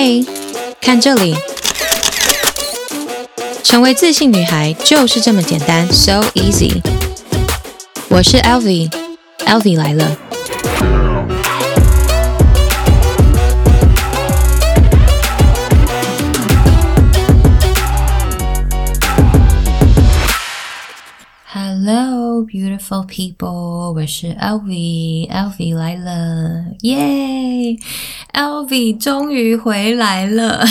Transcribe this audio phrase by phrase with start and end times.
[0.00, 0.24] 嘿，
[0.80, 1.34] 看这里，
[3.64, 6.80] 成为自信女孩就是这么简单，so easy。
[8.08, 10.16] 我是 Elvi，Elvi 来了。
[21.50, 23.92] Hello, beautiful people！
[23.92, 27.76] 我是 Elvi，Elvi 来了，耶
[28.38, 30.64] Elvy 终于回来了。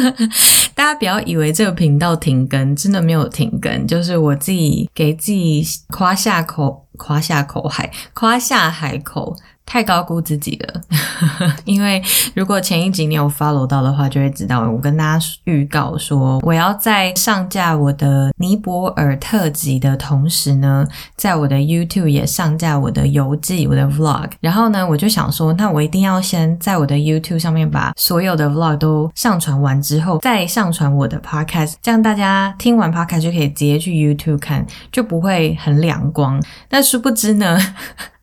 [0.76, 9.34] 大家不要以为这个频道停更，真的没有停更，就是我自己给自己夸下口，夸下口海，夸下海口。
[9.70, 10.80] 太高估自己了，
[11.64, 12.02] 因为
[12.34, 20.84] 如果前一集你有 follow 到的话，就会知道我跟大家预告说，我要在上架我的尼泊尔特辑的同时呢，
[21.14, 24.30] 在我的 YouTube 也上架我的游记、我的 Vlog。
[24.40, 36.42] 然后呢，我就想说，那我一定要先在我的 YouTube 上面把所有的 Vlog 都上传完之后，再上传我的 Podcast，这样大家听完 Podcast 就可以直接去 YouTube 看，就不会很两光。
[36.68, 37.56] 但殊不知呢。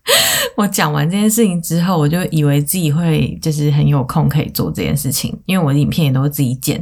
[0.55, 6.81] 我讲完这件事情之后，我就以为自己会就是很有空可以做这件事情，因为我的影片也都是自己剪，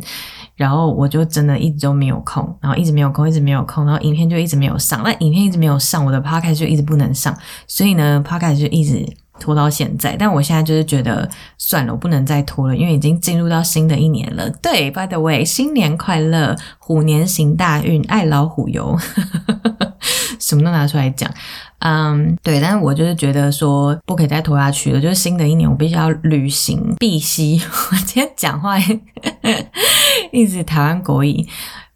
[0.56, 7.36] 然后我就真的一直都没有空，然后一直没有空，一直没有空，然后影片就一直没有上，那影片一直没有上，我的 podcast 就一直不能上，
[7.68, 9.06] 所以呢，podcast 就一直
[9.40, 10.16] 拖到现在。
[10.18, 14.50] 但我现在就是觉得算了，我不能再拖了，因为已经进入到新的一年了。
[14.62, 18.98] 对，by the way，新年快乐，虎年行大运，爱老虎油，
[20.46, 21.30] 什么都拿出来讲。
[21.80, 27.58] 嗯对，但是我就是觉得说不可以再拖下去了，就是新的一年我必须要履行 必须。
[27.92, 28.76] 我今天讲话
[30.32, 31.46] 一直台湾国语，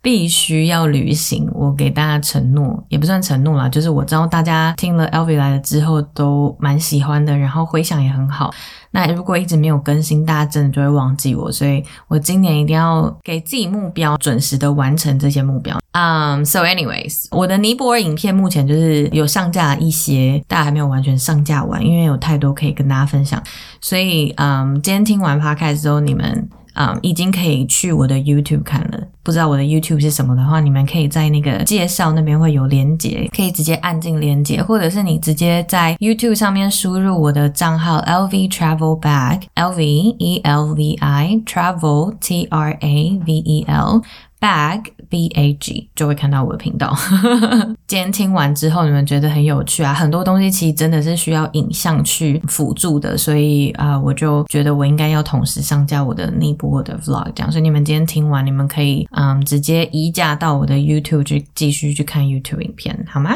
[0.02, 8.53] 必须要履行我给大家承诺，也不算承诺啦，就是我知道大家听了 Elvi 来了之后都蛮喜欢的，然后回响也很好。
[8.92, 15.77] 那如果一直没有更新，大家真的就会忘记我，所以我今年一定要给自己目标，准时的完成这些目标。
[15.92, 23.42] 嗯、um,，so anyways，我的尼泊尔影片目前就是有上架一些，但还没有完全上架完，因为有太多可以跟大家分享，
[23.82, 26.49] 所以嗯今天听完 podcast 之后，你们。
[26.74, 29.00] 啊已经可以去我的 YouTube 看了。
[29.22, 39.82] 不知道我的 YouTube 是什么的话，你们可以在那个介绍那边会有连接，可以直接按进连接，或者是你直接在 YouTube 上面输入我的账号 LV Travel Bag，LV
[40.18, 44.02] E L V I Travel T R A V E L。
[44.39, 46.95] Bag B A G 就会看到我的频道。
[47.88, 49.94] 今天听完之后，你们觉得很有趣啊？
[49.94, 57.52] 很多东西其实真的是需要影像去辅助的，所以啊、我就觉得我应该要同时上架我的尼泊尔的 Vlog，这样。
[57.52, 63.36] 所以你们今天听完，你们可以嗯直接移驾到我的 YouTube 去继续去看 YouTube 影片，好吗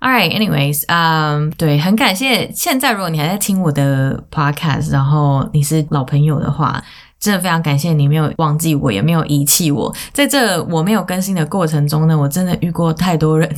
[0.00, 2.50] ？Alright，anyways，嗯，对，很感谢。
[2.52, 6.84] 现在如果你还在听我的 Podcast，然后你是老朋友的话。
[7.18, 9.92] 真的非常感谢你没有忘记我，也没有遗弃我。
[10.12, 13.50] 在这我没有更新的过程中呢，我真的遇过太多人，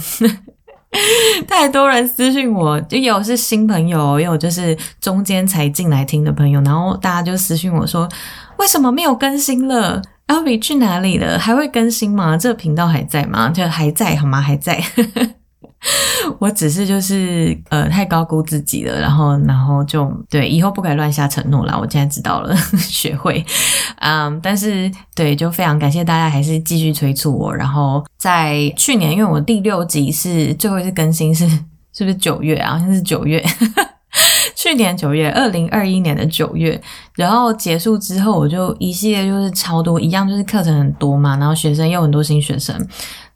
[1.47, 8.09] 太多人私信我，就有是新朋友，也有就是中间才进来听的朋友，然后大家就私信我说，
[8.59, 11.39] 为什么没有更新了 lv 去哪里了？
[11.39, 12.37] 还会更新吗？
[12.37, 13.51] 这个频道还在吗？
[13.51, 14.41] 就还在好吗？
[14.41, 14.83] 还在。
[16.41, 21.79] 我只是就是呃太高估自己了，然后然后就对以后不可以乱下承诺啦。
[21.81, 23.45] 我现在知道了， 学会。
[24.01, 27.55] 嗯，但是对，就非常感谢大家还是继续催促我。
[27.55, 31.49] 然后在去年，因为我第六集是最后一次更新是
[31.95, 32.73] 是不是九月啊？
[32.73, 33.45] 好像是九月，
[34.55, 36.81] 去年九月，二零二一年的九月。
[37.15, 42.77] 然后结束之后，我就一系列就是超多一样，就是课程很多嘛，然后学生又很多新学生。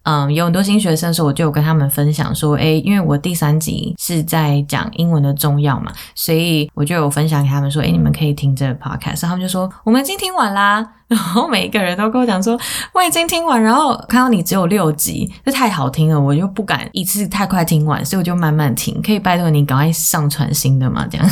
[0.05, 9.23] 嗯，有很多新学生的时候，我就有跟他们分享说，诶，因为我第三集是在讲英文的重要嘛，所以我就有分享给他们说，诶，你们可以听这个 podcast。
[9.23, 10.87] 他们就说，我们已经听完啦。
[11.13, 12.59] 然后每一个人都跟我讲说，
[12.95, 18.99] 我已经听完，然后看到你只有六集，这太好听了，我就不敢一次太快听完，所以我就慢慢听。
[19.03, 21.07] 可以拜托你赶快上传新的吗？
[21.11, 21.31] 这样。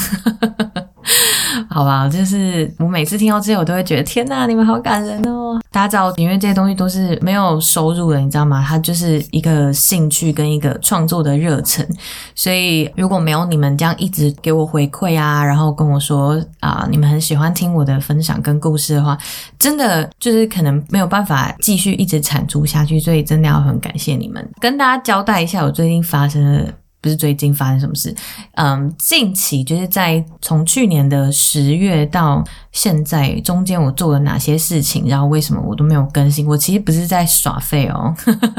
[1.69, 5.61] 好吧，就是我每次听到这些，我都会觉得天呐，你们好感人哦！
[5.70, 8.64] 大家知道，因为这些东西都是没有收入的，你知道吗？
[8.67, 11.87] 它就是一个兴趣跟一个创作的热忱。
[12.35, 19.17] 所以如果没有你们这样一直给我回馈啊，然后跟我说啊，你们很喜欢听我的分享跟故事的话，
[19.58, 23.00] 真的就是可能没有办法继续一直产出下去。
[23.00, 24.46] 所以真的要很感谢你们。
[24.61, 28.14] 跟大家交代一下，我最近发生的不是最近发生什么事，
[28.56, 36.47] 嗯，近期就是在从去年的十月到现在中间，我做了哪些事情，然后为什么我都没有更新？
[36.47, 38.14] 我其实不是在耍废哦，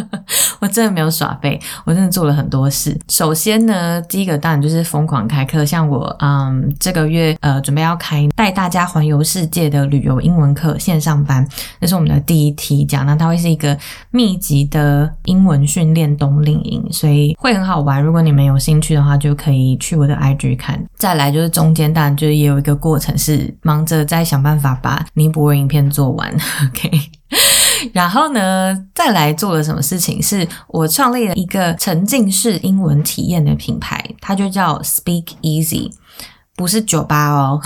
[0.60, 3.00] 我真的没有耍废，我真的做了很多事。
[3.08, 11.48] 首先呢，第一个当然就是疯狂开课，像我，嗯，这个月呃准备要开带大家环游世界的旅游英文课线上班，
[11.80, 13.78] 这是我们的第一梯讲，那它会是一个
[14.10, 18.02] 密集的英文训练冬令营，所以会很好玩。
[18.02, 20.82] 如果你你们有兴趣的话，就可以去我的 IG 看。
[20.96, 26.34] 再来就是中间，当然就是也有一个过程，是忙着在想办法把尼泊尔影片做完。
[26.70, 26.90] OK，
[27.92, 30.22] 然后呢，再来做了什么事情？
[30.22, 35.92] 是我创立了一个沉浸式英文体验的品牌，它就叫 Speak Easy。
[36.56, 37.60] 不是酒吧哦，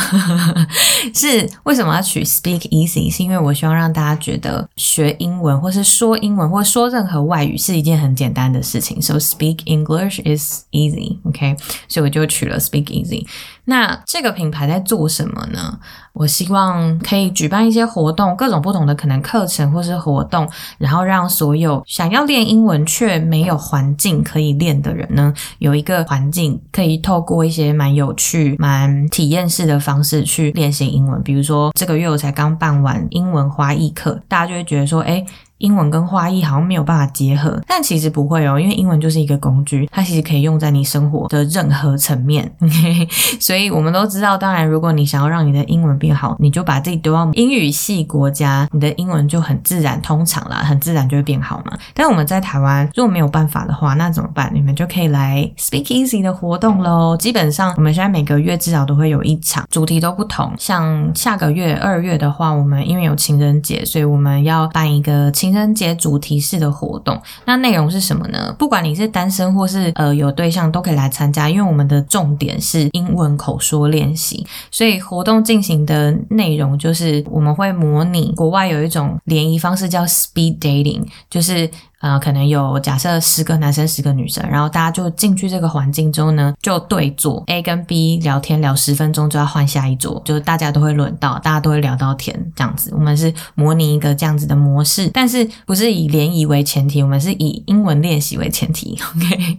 [1.14, 3.12] 是为什么要取 Speak Easy？
[3.12, 9.02] 是因为我希望让大家觉得学英文，或是说英文，或说任何外语是一件很简单的事情。
[9.02, 11.58] So speak English is easy，OK？
[11.90, 13.26] 所以我就取了 Speak Easy。
[13.66, 15.80] 那这个品牌在做什么呢？
[16.14, 31.22] 我希望可以举办一些活动，各种不同的可能课程或是活动，然后让所有想要练英文却没有环境可以练的人呢，有一个环境可以透过一些蛮有趣、蛮体验式的方式去练习英文。
[31.22, 35.26] 比如说这个月我才刚办完英文花艺课，大家就会觉得说，诶
[35.60, 42.52] 英文跟花艺好像没有办法结合，但其实不会哦，因为英文就是一个工具，它其实可以用在你生活的任何层面。
[42.62, 43.08] OK，
[43.40, 51.78] 所以我们都知道，当然，如果你想要让你的英文变好，你就把自己丢到英语系国家，你的英文就很自然通常啦，很自然就会变好嘛。
[51.94, 54.52] 但我们在台湾，如果没有办法的话，那怎么办？
[54.54, 57.16] 你们就可以来 Speak Easy 的活动喽。
[57.16, 60.54] 基本上，我们现在每个月至少都会有一场，主题都不同。
[60.58, 65.32] 像下个月二月的话，我们因为有情人节，所以我们要办一个。
[65.46, 68.54] 情人节主题式的活动，那内容是什么呢？
[68.60, 81.70] 不管你是单身或是呃有对象，都可以来参加，因为我们的重点是英文口说练习，所以活动进行的内容就是我们会模拟国外有一种联谊方式叫 speed dating，就是。
[82.06, 92.92] 呃，可能有假设十个男生十个女生，然后大家就进去这个环境之后呢，就对坐 A 跟 B 聊天聊十分钟，就要换下一桌，就是大家都会轮到，大家都会聊到天这样子。
[92.94, 98.96] 我们是模拟一个这样子的模式，但是不是以联谊为前提，我们是以英文练习为前提。
[99.16, 99.58] OK，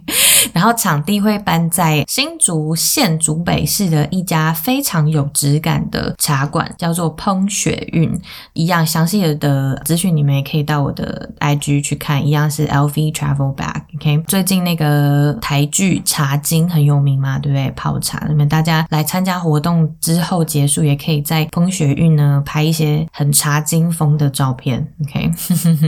[0.53, 8.17] 然后场地会搬在新竹县竹北市的一家非常有质感的茶馆，叫做烹雪韵。
[8.53, 12.25] 一样详细的资讯你们也可以到我的 IG 去看。
[12.27, 14.21] 一样是 LV Travel Bag，OK。
[14.27, 17.71] 最近那个台剧《茶经》很有名嘛，对不对？
[17.71, 25.31] 泡茶，那么大家来参加活动之后结束，也可以在风雪韵呢拍一些很茶经风的照片，OK。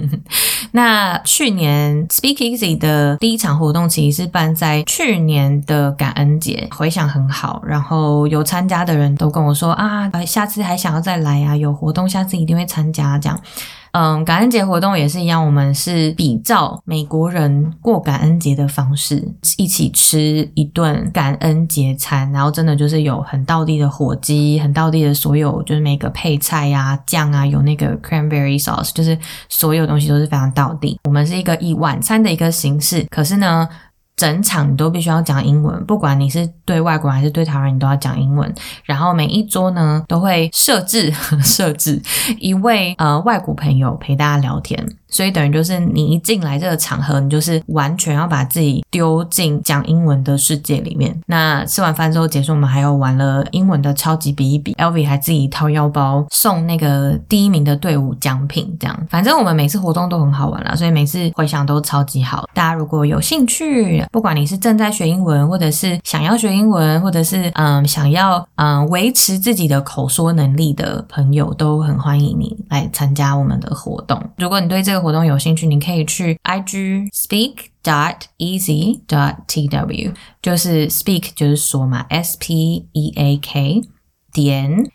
[0.72, 13.40] 那去年 Speak Easy 的第一场活动其实是办在去年的感恩节，回想很好，然后有参加的人都跟我说啊，下次还想要再来啊，有活动下次一定会参加这样。
[13.92, 31.00] 嗯，感恩节活动也是一样，我们是比照美国人过感恩节的方式，一起吃一顿感恩节餐，然后真的就是有很道地的火鸡，很道地的所有，就是每个配菜呀、啊、酱啊，有那个 cranberry sauce，就是所有东西都是非常道地。
[31.06, 33.68] 我们是一个以晚餐的一个形式，可是呢，
[34.20, 38.54] 整场你都必须要讲英文，不管你是对外国人还是对台湾人，你都要讲英文。
[38.84, 41.10] 然后每一桌呢，都会设置
[41.42, 42.02] 设置
[42.38, 44.86] 一位呃外国朋友陪大家聊天。
[45.10, 51.20] 所以等于就是你一进来这个场合，你就是完全要把自己丢进讲英文的世界里面。
[51.26, 59.08] 那吃完饭之后结束，我们还有玩了英文的超级比一比，LV 还自己掏腰包送那个第一名的队伍奖品，这样。
[59.10, 62.48] 反正我们每次活动都很好玩啦，所以每次回响都超级好。
[62.54, 74.22] 大家如果有兴趣，不管你是正在学英文，或者是想要学英文，或者是嗯想要嗯维持自己的口说能力的朋友，都很欢迎你来参加我们的活动。
[74.38, 83.82] 如果你对这个活动有兴趣，你可以去 IG speak dot easy dot tw，就是 speak 就是说嘛，S P E A K
[84.32, 84.92] 点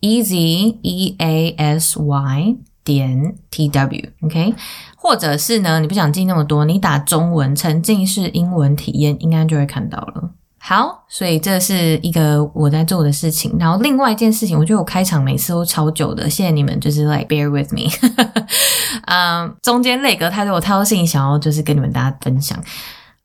[0.00, 4.54] easy E A S Y 点 T W，OK，
[4.96, 10.30] 或者是呢，你不想记那么多，你打中文沉浸式英文体验，应该就会看到了。
[10.60, 13.54] 好，所以这是一个我在做的事情。
[13.58, 17.88] 然后另外一件事情，我觉得我开场每次都超久的，谢谢你们，就是 like bear with me。
[19.06, 22.62] 嗯，中间累格太多，太多事情想要就是跟你们大家分享。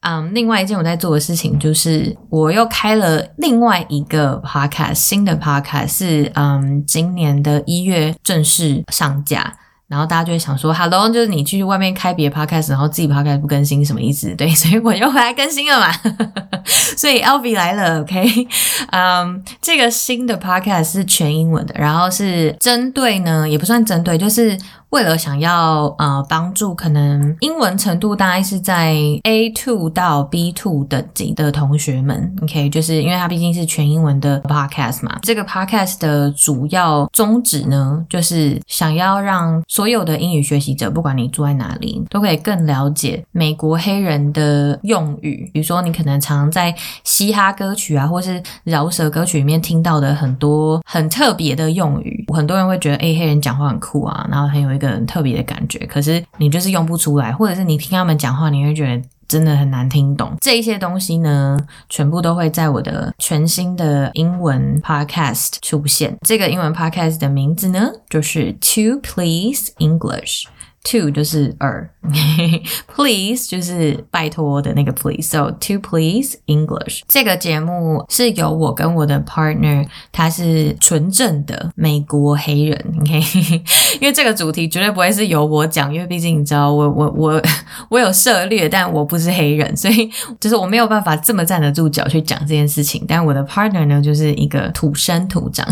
[0.02, 9.58] 嗯，另外一件我在做的事情就是我又开了另外一个 podcast，新的 podcast 是嗯今年的一月正式上架。
[9.94, 14.34] 然后大家就会想说，Hello，就是你去外面开别 podcast，然后自己 podcast 不更新，什么意思？
[14.36, 15.94] 对，所以我又回来更新了嘛。
[16.98, 18.48] 所以 Elvie 来了，OK，
[18.92, 24.58] 嗯、这个新的 podcast 是全英文的，然后是针对呢，也不算针对，就是。
[24.94, 35.18] 为了想要呃帮助可能英文程度大概是在 A two 到 B two 等级的同学们，OK，就是因为它毕竟是全英文的 podcast 嘛。
[35.24, 45.50] 这个 podcast 的主要宗旨呢，就是想要让所有的英语学习者，不管你住在哪里，都可以更了解美国黑人的用语。
[45.52, 46.72] 比如说，你可能常在
[47.04, 54.83] 嘻哈歌曲啊，或是饶舌歌曲里面听到的很多很特别的用语，很多人会觉得，哎，黑人讲话很酷啊，然后很有一。
[54.90, 60.36] 很特别的感觉，可是你就是用不出来，或者是你听他们讲话，你会觉得真的很难听懂。
[60.42, 61.58] 这一些东西呢，
[61.90, 66.16] 全部都会在我的全新的英文 podcast 出现。
[66.22, 70.44] 这个英文 podcast 的名字呢，就是 To Please English。
[70.84, 71.90] Two 就是二，
[72.94, 83.18] Please 就是拜托的那个 Please，So To Please English 这个节目是由我跟我的 partner，他是纯正的美国黑人，OK，
[84.02, 87.42] 因为这个主题绝对不会是由我讲，因为毕竟你知道我我我
[87.90, 90.10] 我有涉猎，但我不是黑人，所以
[90.40, 93.06] 就是我没有办法这么站得住脚去讲这件事情。
[93.08, 95.66] 但我的 partner 呢，就是一个土生土长。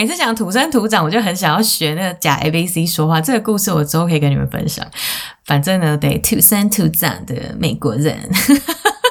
[0.00, 3.20] 每次讲土生土长，我就很想要学那个假 ABC 说话。
[3.20, 4.82] 这个故事我之后可以跟你们分享。
[5.44, 8.18] 反正呢，得，土生土长的美国人，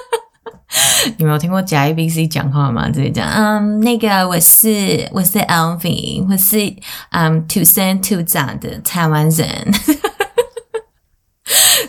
[1.17, 2.89] 你们有听过假 ABC 讲话吗？
[2.91, 6.57] 这里讲，嗯，那个我是我是 Elvie，我是
[7.11, 9.47] 嗯土生土长的台湾人。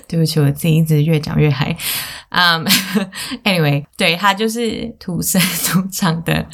[0.07, 1.75] 对不起，我自己一直越讲越嗨。
[2.33, 6.47] 嗯、um,，anyway，对，他就是土生土长的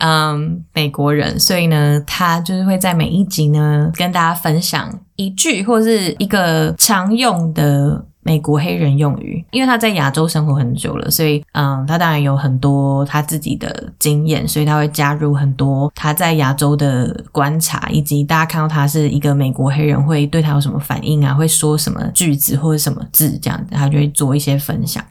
[0.00, 8.06] 嗯、美国人，所以呢，他就是会在每一集呢跟大家分享一句或是一个常用的。
[8.24, 25.04] 美国黑人用语，因为他在亚洲生活很久了，所以嗯，他当然有很多他自己的经验，所以他会加入很多他在亚洲的观察，以及大家看到他是一个美国黑人会对他有什么反应啊，会说什么句子或者什么字这样子，他就会做一些分享。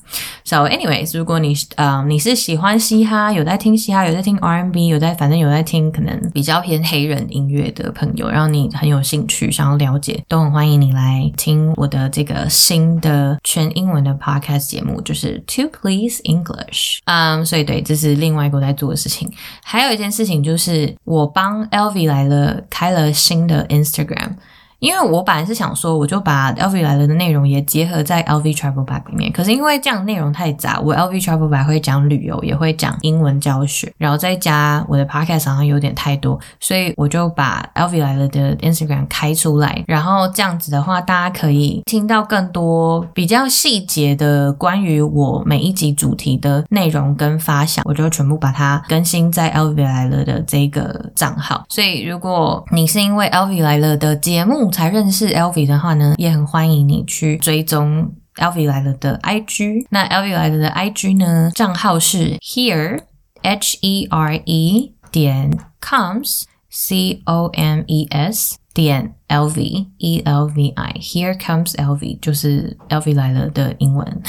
[0.44, 17.00] So anyways，如果你嗯你是喜欢嘻哈，有在听嘻哈，有在听 R&B，有在反正有在听可能比较偏黑人音乐的朋友，然后你很有兴趣想要了解，都很欢迎你来听我的这个新的全英文的 podcast 节目，就是 To Please English。
[17.04, 19.30] 嗯，所以对，这是另外一个我在做的事情。
[19.64, 24.38] 还有一件事情就是，我帮 Elvi 来了开了新的 Instagram。
[24.84, 29.32] 因为我本来是想说，我就把 LV 来了的内容也结合在 LV Travel Bag 里面。
[29.32, 39.82] 可是因为这样内容太杂，我 LV Travel Bag 会讲旅游，也会讲英文教学，然后再加我的 Podcast 好像有点太多，所以我就把 LV 来了的 Instagram 开出来。
[39.88, 51.64] 然后这样子的话，大家可以听到更多比较细节的关于我每一集主题的内容跟发想，我就全部把它更新在 LV 来了的这个账号。
[51.70, 59.86] 所以如果你是因为 LV 来了的节目，才认识 Elvi 的话呢，也很欢迎你去追踪 Elvi 来了的 IG。
[59.92, 63.00] 那 Elvi 来了的 IG 呢，账号是 Here
[63.44, 70.20] H E R E 点 Comes C O M E S 点 L V E
[70.26, 74.22] L V I Here Comes Elvi 就是 Elvi 来了的英文。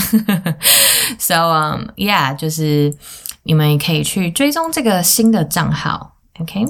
[1.18, 2.94] So um yeah，就是
[3.44, 6.64] 你们也可以去追踪这个新的账号，OK。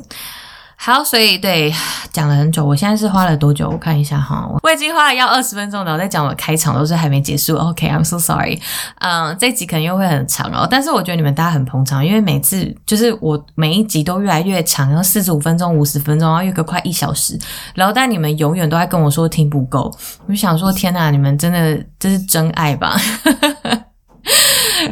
[0.87, 1.73] 好，所以对，
[2.13, 3.71] 讲了很久，我现在是花了多久？
[3.71, 7.57] 我看一下哈，我已经花了要二十分钟了，我在讲我开场都是还没结束。
[7.57, 8.61] OK，I'm so sorry。
[8.99, 17.39] 嗯，这集可能又会很长哦，但是我觉得你们大家很捧场，因为每次就是我每一集都越来越长，然后四十五分钟、五十分钟，然后有个快一小时，
[17.75, 19.91] 然后但你们永远都在跟我说听不够，
[20.27, 22.95] 我就想说天哪，你们真的这是真爱吧？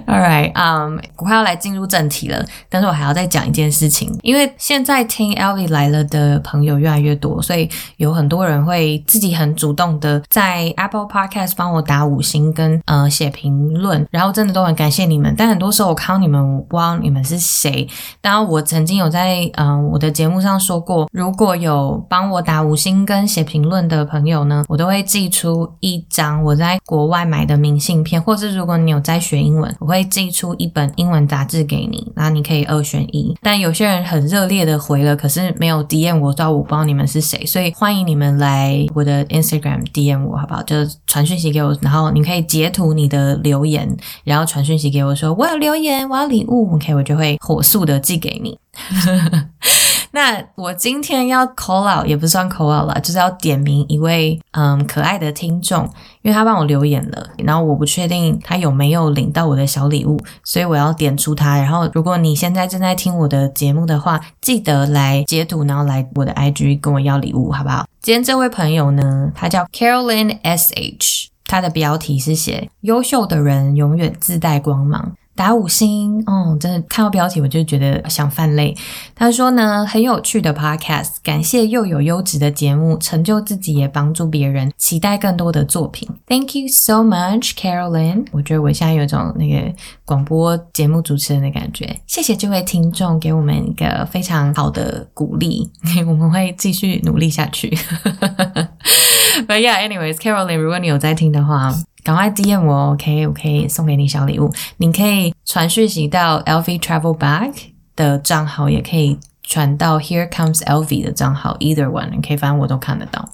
[0.06, 15.34] All right，嗯，我快要来进入正题了，但是我还要再讲一件事情，因为现在听 Elvie 来了的朋友越来越多，所以有很多人会自己很主动的在 Apple Podcast 帮我打五星跟呃写评论，然后真的都很感谢你们。
[15.36, 17.88] 但很多时候我看到你们，我不知道你们是谁。
[18.20, 29.74] 当然，我曾经有在嗯、我的节目上说过，如果有帮我打五星跟写评论的朋友呢，我都会寄出一张我在国外买的明信片，或是如果你有在学英文。
[29.78, 33.36] 我会寄出一本英文杂志给你，然后你可以二选一。
[33.42, 40.62] 但有些人很热烈的回了，可是没有 DM 我，知道我不知道你们是谁，所以欢迎你们来我的 Instagram DM 我，好不好？
[40.62, 48.58] 就传讯息给我，然后你可以截图你的留言，然后传讯息给我说我有留言，我要礼物，OK，我就会火速的寄给你。
[50.12, 55.84] 那我今天要 call out 也不算 call out 啦，就是要点名一位嗯可爱的听众，
[56.20, 61.56] 因为他帮我留言了，然后我不确定他有没有领到我的小礼物，所以我要点出他。
[61.56, 67.86] 然后如果你现在正在听我的节目的话，记得来截图，然后来我的 IG 跟我要礼物，好不好？
[68.02, 75.12] 今天这位朋友呢，他叫 Carolyn SH，他的标题是写优秀的人永远自带光芒。
[75.34, 78.76] 打五星哦，真的看到标题我就觉得想犯泪。
[79.14, 86.08] 他说呢，很有趣的 podcast，感谢又有优质的节目，成就自己也帮助别人，期待更多的作品。
[86.26, 88.26] Thank you so much, Carolyn。
[88.30, 89.74] 我觉得我现在有种那个
[90.04, 91.96] 广播节目主持人的感觉。
[92.06, 95.70] 谢谢这位听众给我们一个非常好的鼓励，
[96.06, 97.70] 我们会继续努力下去。
[99.48, 101.74] But yeah, anyways, Carolyn，如果你有在听的话。
[102.04, 104.52] 赶快 DM 我，OK，我可以送给你小礼物。
[104.78, 107.52] 你可以传讯息到 LV Travel Bag
[107.94, 113.28] 的账号，也可以传到 Here Comes LV 的账号，Either one，OK，反正我都看得到。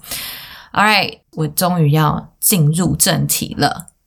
[0.71, 3.87] All right，我终于要进入正题了。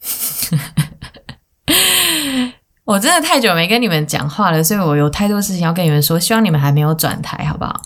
[2.85, 6.19] 我真的太久没跟你们讲话了，所以我有太多事情要跟你们说。
[6.19, 7.81] 希望你们还没有转台，好不好？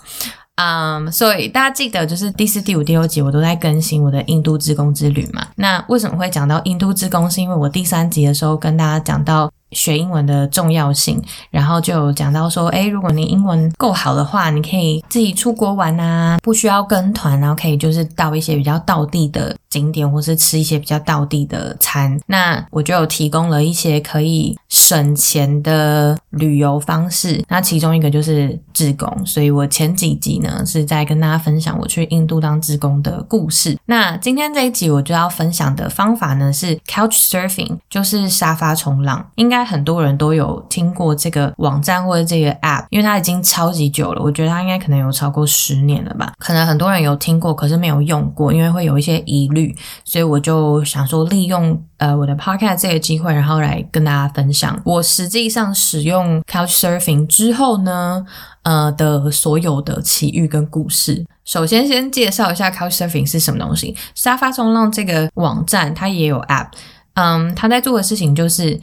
[0.57, 5.47] 嗯所以大家记得，就是第四、第五、第六集我都在更新我的印度之工之旅嘛。
[5.55, 7.31] 那为什么会讲到印度之工？
[7.31, 9.51] 是因为我第三集的时候跟大家讲到。
[9.71, 22.17] 学英文的重要性，然后就讲到说，诶，如果你英文够好的话，你可以自己出国玩啊，不需要跟团，然后可以就是到一些比较道地的景点，或是吃一些比较道地的餐。
[22.27, 29.25] 那我就有提供了一些可以省钱的旅游方式，那其中一个就是志工。
[29.25, 33.77] 所以我前几集呢是在跟大家分享我去印度当志工的故事。
[33.85, 39.56] 那今天这一集我就要分享的方法呢是 Couch Surfing，就是沙发冲浪，应该。
[39.57, 44.21] 应该很多人都有听过这个网站或者这个 app，因为它已经超级久了。
[44.21, 46.31] 我觉得它应该可能有超过十年了吧。
[46.37, 49.75] 可能很多人有听过，可是没有用过，因为会有一些疑虑。
[50.05, 58.23] 所以我就想说，利用呃我的 podcast 这个机会，然后来跟大家分享我实际上使用 Couchsurfing 之后呢，
[58.61, 61.25] 呃的所有的奇遇跟故事。
[61.45, 63.95] 首先，先介绍一下 Couchsurfing 是什么东西。
[64.13, 66.67] 沙发冲浪这个网站它也有 app，
[67.15, 68.79] 嗯，它在做的事情就是。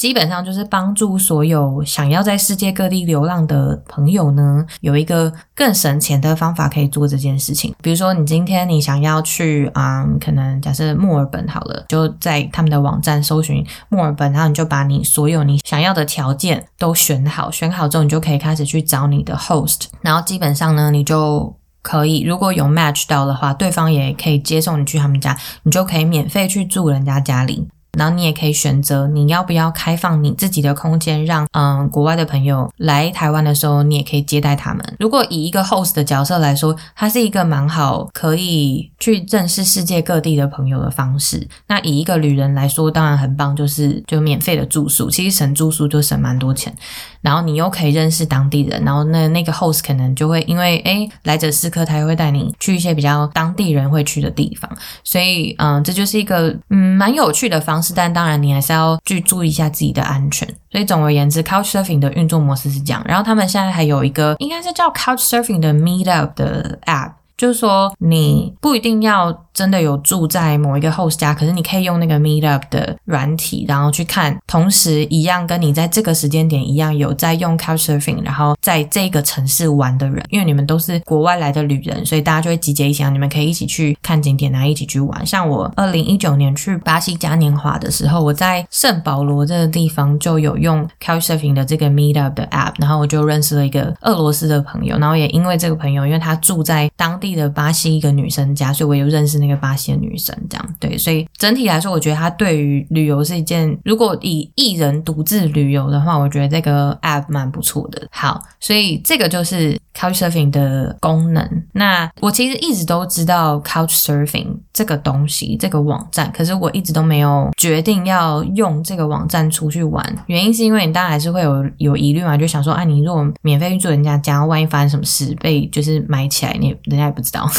[0.00, 7.74] 基本上就是帮助所有想要在世界各地流浪的朋友呢，有一个更省钱的方法可以做这件事情。
[7.82, 27.68] 比如说，你今天你想要去，嗯，可能假设墨尔本好了，就在他们的网站搜寻墨尔本，然后你就把你所有你想要的条件都选好，选好之后你就可以开始去找你的 host，然后基本上呢，你就可以如果有 match 到的话，对方也可以接送你去他们家，你就可以免费去住人家家里。
[27.98, 34.96] 然后你也可以选择你要不要开放你自己的空间，让嗯国外的朋友来台湾的时候，你也可以接待他们。
[34.98, 41.46] 如果以一个 host 的角色来说，它是一个蛮好可以去认识世界各地的朋友的方式。
[41.66, 46.74] 那以一个旅人来说，当然很棒，就是就免费的住宿，其实省住宿就省蛮多钱。
[47.22, 54.70] 然后你又可以认识当地人，然后那那个 host 可能就会因为诶来者是客，他也会带你去一些比较当地人会去的地方。
[55.04, 57.92] 所以嗯，这就是一个嗯蛮有趣的方式。
[57.94, 60.48] 但当然，你还是要去注意一下自己的安全。
[60.70, 63.02] 所以总而言之，Couchsurfing 的运作模式是这样。
[63.04, 69.46] 然后他们现在还有一个，应该是叫 Couchsurfing 的 Meetup 的 App，就是说你不一定要。
[69.52, 85.26] 真的有住在某一个 host 家，可是你可以用那个 Meetup 的软体，然后去看，同时一样跟你在这个时间点一样有在用 Couchsurfing，然后在这个城市玩的人，因为你们都是国外来的旅人，所以大家就会集结一起，你们可以一起去看景点，然后一起去玩。
[85.26, 99.40] 像我二零一九年去巴西嘉年华的时候，我在圣保罗这个地方就有用 Couchsurfing 的这个 Meetup 的 app，然后我就认识了一个俄罗斯的朋友，然后也因为这个朋友，因为他住在当地的巴西一个女生家，所以我有认识。
[99.40, 108.06] 那个巴西的女生，这样对，所以整体来说，我觉得它对于旅游是一件，如果以一人独自旅游的话，我觉得这个 app 蛮不错的。
[108.10, 111.64] 好，所以这个就是 Couchsurfing 的功能。
[111.72, 120.04] 那我其实一直都知道 Couchsurfing 这个东西，这个网站，可是我一直都没有决定要用这个网站出去玩。
[120.26, 127.50] 原因是因为你当然还是会有有疑虑嘛，就想说，啊，你如果免费去住人家家，万一发生什么事被就是买起来，你人家也不知道。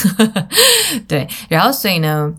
[1.07, 1.71] 对，然后。
[1.81, 2.31] 所以呢，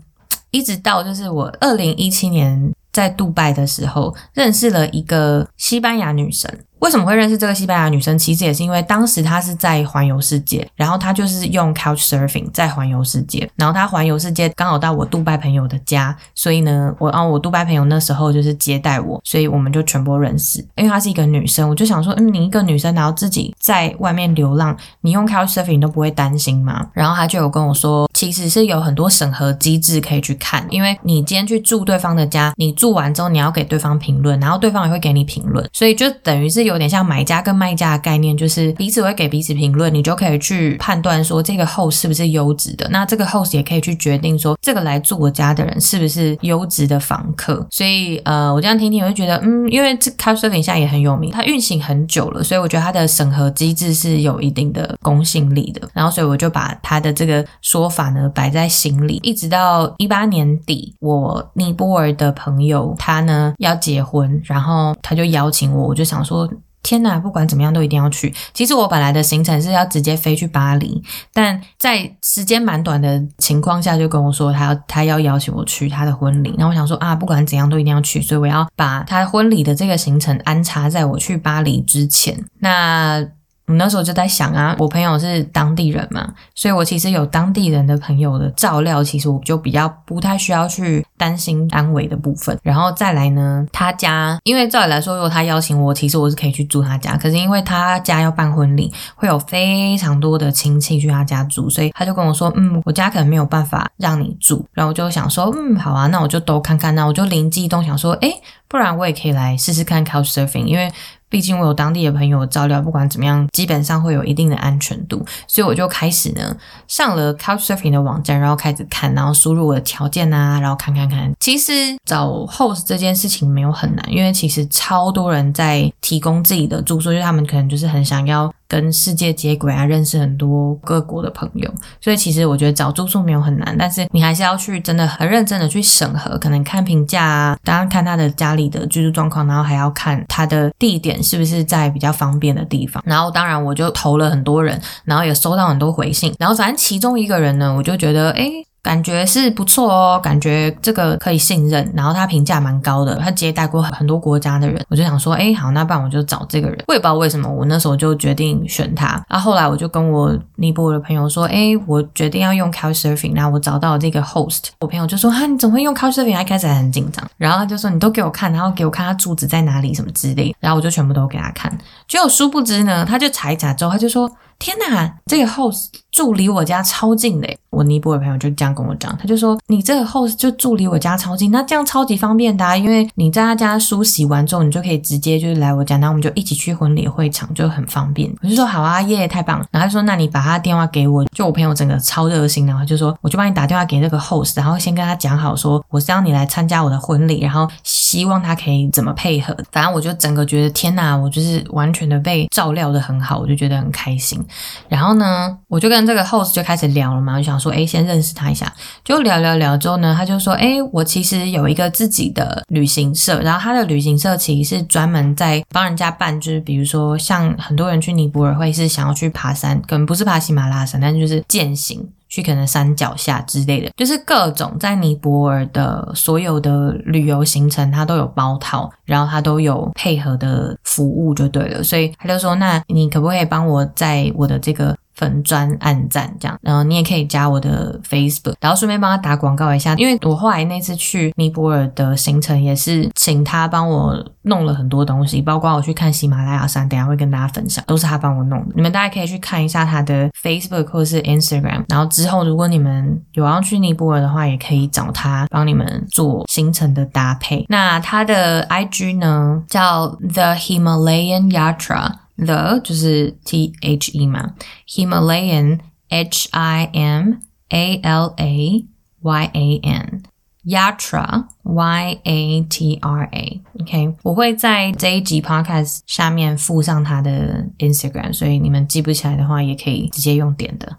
[0.51, 6.49] 一直到就是我二零一七年在杜拜的时候认识了一个西班牙女生。
[6.83, 8.19] 为什么会认识这个西班牙女生？
[8.19, 20.59] 其实也是因为当时她是在环游世界，然后她就是用 Couch Surfing 在环游世界，然后她环游世界刚好到我杜拜朋友的家，所以呢，我啊我杜拜朋友那时候就是接待我，所以我们就全部认识。
[20.75, 26.87] 因为她是一个女生，我就想说，嗯，你一个女生然后自己在外面流浪，你用 Couch Surfing 都不会担心吗？
[26.91, 36.72] 然后她就有跟我说，其实是有很多审核机制可以去看，因为你今天去住对方的家，你住完之后你要给对方评论，然后对方也会给你评论，所以就等于是有。
[36.73, 42.87] 有点像买家跟卖家的概念，就是彼此会给彼此评论，你就可以去判断说这个 host 是不是优质的。
[42.89, 47.65] 那这个 host 也可以去决定说这个来住我家的人是不是优质的房客。
[47.69, 55.87] 所以呃，我这样听听，我就觉得嗯，因为这 Couchsurfing 现在也很有名，它运行很久了，所以我觉得它的审核机制是有一定的公信力的。
[55.93, 66.49] 然后所以我就把他的这个说法呢摆在心里，一直到一八年底，我尼泊尔的朋友他呢要结婚，然后他就邀请我，我就想说。
[66.83, 68.31] 天呐，不管怎么样都一定要去。
[68.53, 71.01] 其实我本来的行程是要直接飞去巴黎，
[71.33, 76.53] 但在时间蛮短的情况下，就跟我说他要他要邀请我去他的婚礼。
[76.57, 82.45] 那我想说啊，不管怎样都一定要去，所以我要把他婚礼的这个行程安插在我去巴黎之前。
[82.59, 83.25] 那。
[83.65, 92.59] 我那时候就在想啊，我朋友是当地人嘛，所以我其实有当地人的朋友的照料，其实我就比较不太需要去担心安危的部分。
[92.61, 97.15] 然后再来呢，他家因为照理来说，如果他邀请我，其实我是可以去住他家。
[97.15, 104.65] 可是因为他家要办婚礼，会有非常多的亲戚去他家住，所以他就跟我说，嗯，我家可能没有办法让你住。
[104.73, 106.93] 然后我就想说，嗯，好啊，那我就都看看。
[106.93, 110.91] 那我就灵机一动想说，诶，不然我也可以来试试看 Couchsurfing，因为。
[111.33, 116.55] 毕竟我有当地的朋友照料，不管怎么样，基本上会有一定的安全度，所以我就开始呢
[116.87, 121.33] 上了 Couchsurfing 的网站，然后开始看，然后输入我的条件啊，然后看看看。
[121.39, 121.71] 其实
[122.05, 128.53] 找 host 这件事情没有很难，因为其实超多人在提供自己的住宿，就他们可能就是很想要。
[128.73, 143.03] 跟世界接轨啊，认识很多各国的朋友，所以其实我觉得找住宿没有很难，但是你还是要去真的很认真的去审核，可能看评价啊，当然看他的家里的居住状况，然后还要看他的地点是不是在比较方便的地方。
[143.05, 156.77] 然后当然我就投了很多人，然后也收到很多回信，然后反正其中一个人呢，我就觉得诶感觉是不错哦，感觉这个可以信任，然后他评价蛮高的，他接待过很多国家的人，我就想说，哎，好，那不然我就找这个人。
[156.87, 159.23] 我也不知道为什么，我那时候就决定选他。
[159.29, 164.65] 然后后来我就跟我尼泊尔的朋友说，哎，我决定要用 Couchsurfing，然后我找到这个 host。
[164.81, 166.35] 我朋友就说，哈，你怎么会用 Couchsurfing？
[166.35, 171.71] 他开始还很紧张，然后他就说，你都给我看，然后给我看他住址在哪里什么之类，然后我就全部都给他看。
[172.05, 174.29] 结果殊不知呢，他就查一查之后，他就说。
[174.59, 177.47] 天哪，这个 host 住离我家超近的。
[177.69, 188.31] 我尼泊尔朋友就这样跟我讲，他就说，你这个 host 就住离我家超近，那这样超级方便的啊，因为你在他家梳洗完之后，你就可以直接就是来我家，然后我们就一起去婚礼会场，就很方便。
[188.43, 189.65] 我就说好啊，耶，太棒了。
[189.71, 199.57] 然后他说，那你把他电话给我，就我朋友整个超热心，然后就说，我就帮你打电话给那个 host，然后先跟他讲好说，我是要你来参加我的婚礼，然后希望他可以怎么配合。
[199.71, 204.42] 反正我就整个觉得天哪，我就是完全的被照料的很好，我就觉得很开心。
[204.87, 208.71] 然后呢，我就跟这个 host 就开始聊了嘛，就想说，哎，先认识他一下。
[209.03, 222.07] 就聊聊聊之后呢，他就说，哎，我其实有一个自己的旅行社，然后他的旅行社其实是专门在帮人家办，就是比如说像很多人去尼泊尔会是想要去爬山，可能不是爬喜马拉雅山，但就是践行。
[222.33, 234.97] 去可能山脚下之类的，就是各种在尼泊尔的所有的旅游行程，它都有包套，然后它都有配合的服务就对了，所以他就说，那你可不可以帮我在我的这个。
[235.15, 248.73] 粉砖暗赞这样，然后你也可以加我的 Facebook，然后顺便帮他打广告一下，因为我后来那次去尼泊尔的行程也是请他帮我弄了很多东西，包括我去看喜马拉雅山，等下会跟大家分享，都是他帮我弄的。
[248.75, 257.65] 你们大家可以去看一下他的 Facebook 或是 Instagram，然后之后如果你们有要去尼泊尔的话，也可以找他帮你们做行程的搭配。
[257.69, 262.22] 那他的 IG 呢叫 The Himalayan Yatra。
[262.37, 264.55] The 就是 T H E 嘛
[264.87, 267.33] ，Himalayan H I M
[267.69, 268.85] A L A
[269.21, 270.23] Y A N
[270.65, 280.97] Yatra Y A T R A OK，我会在这一集 Podcast 下面附上他的 Instagram，所以你们记不起来的话，也可以直接用点的。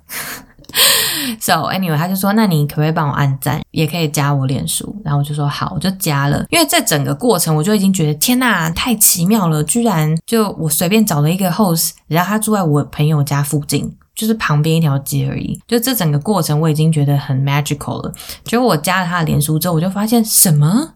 [1.40, 6.44] So anyway，他就说，那你可不可以帮我按赞，也可以加我脸书，然后我就说好，我就加了。
[6.50, 15.60] 因为这整个过程，我就已经觉得天呐，太奇妙了，居然就我随便找了一个 host，然后他住在我朋友家附近，就是旁边一条街而已。
[15.66, 18.12] 就这整个过程，我已经觉得很 magical 了。
[18.44, 20.94] 结果我加了他的脸书之后，我就发现什么？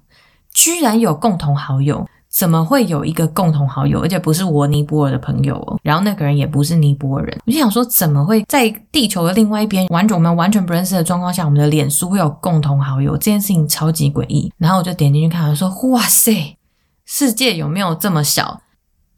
[0.53, 2.07] 居然有共同好友。
[2.31, 5.79] 怎么会有一个共同好友，而且不是我尼泊尔的朋友哦？
[5.83, 13.13] 然后那个人也不是尼泊尔人，我就想说，怎么会在地球的另外一边，完全我们完全不认识的状况下，我们的脸书会有共同好友？
[13.13, 14.53] 这件事情超级诡异。
[14.59, 16.57] 然后我就点进去看，我说：“哇塞，
[17.07, 18.61] 世界有没有这么小？”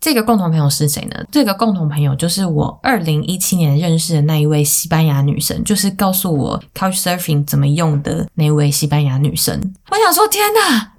[0.01, 1.25] 这个共同朋友是谁呢？
[1.31, 9.75] 这个共同朋友就是我二零一七年认识的那一位西班牙女生，就是告诉我 Couchsurfing 怎么用的那位西班牙女生。
[9.91, 10.90] 我想说，天哪！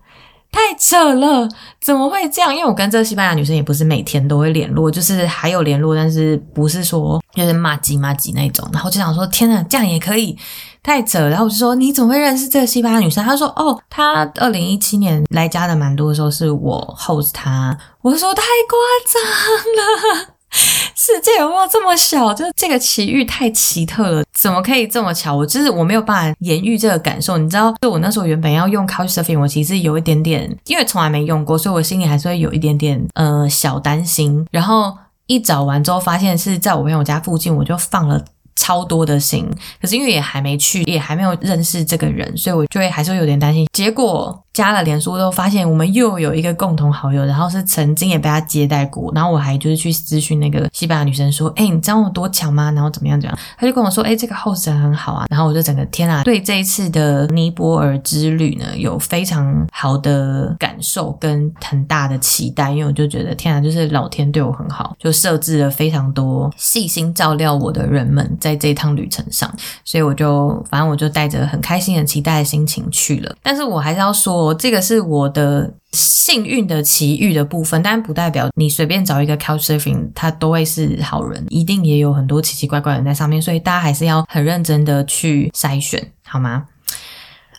[0.52, 1.48] 太扯了，
[1.80, 2.54] 怎么会这样？
[2.54, 8.68] 因为我跟这个西班牙女生也不是每天都会联络，就是还有联络，但是不是说就是骂鸡骂鸡那种。
[8.74, 10.38] 然后就想说，天哪，这样也可以，
[10.84, 11.30] 太扯了。
[11.30, 13.24] 然后我就说，你怎么会认识这个西班牙女生？
[13.24, 17.78] 她说，哦，她二零一七年来加的，蛮多的时候是我 host 她。
[18.02, 20.36] 我说太夸张了。
[20.96, 22.34] 世界有没有这么小？
[22.34, 25.36] 就是这个奇遇太奇特了，怎么可以这么巧？
[25.36, 27.38] 我就是我没有办法言喻这个感受。
[27.38, 34.46] 你知道，就我那时候原本要用 Couchsurfing，我其实有一点点，因为从来没用过，所以我心里还是会有一点点呃小担心。
[34.52, 38.24] 然后一找完之后，发现是在我朋友家附近，我就放了。
[38.56, 39.48] 超多的心，
[39.82, 43.68] 可是因为也还没去，也还没有认识这个人，所以我就会还是会有点担心。
[43.74, 52.72] 结果加了脸书之后，发现我们又有一个共同好友，然后是曾经也被他接待过，然后我还就是去咨询那个西班牙女生说：“哎、你知道我多巧吗？
[52.72, 69.50] 然后怎么样怎样？”他就跟我说：“哎、这个 host 很好啊。”然后我就整个天啊，对这一次的尼泊尔之旅呢，有非常好的感受跟很大的期待，因为我就觉得天啊，就是老天对我很好，就设置了非常多细心照料我的人们在这一趟旅程上，
[69.86, 73.34] 所以我就反正我就带着很开心、很期待的心情去了。
[73.42, 86.66] 但是我还是要说，这个是我的幸运的奇遇的部分，但不代表你随便找一个 Couchsurfing，他都会是好人，一定也有很多奇奇怪怪的人在上面，所以大家还是要很认真的去筛选，好吗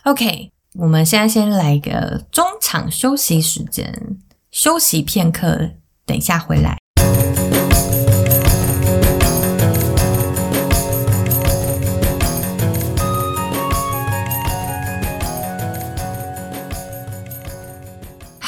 [0.03, 4.17] ？OK，我们现在先来一个中场休息时间，
[4.51, 5.69] 休息片刻，
[6.05, 6.82] 等一下回来。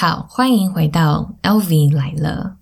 [0.07, 2.57] 好，欢迎回到 LV 来了。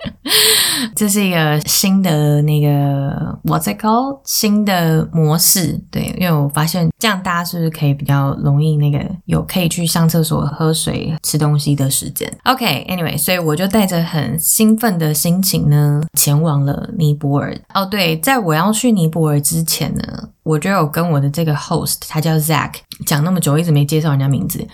[0.94, 4.20] 这是一个新的那个 What's it called？
[4.26, 17.58] 新的模式，对，因为我发现这样大家是不是可以比较容易那个有可以去上厕所、喝水、吃东西的时间？OK，Anyway，所以我就带着很兴奋的心情呢，前往了尼泊尔。
[17.72, 22.72] 哦，对，在我要去尼泊尔之前呢，我就有跟我的这个 host，他叫 Zach，
[23.06, 24.66] 讲那么久一直没介绍人家名字。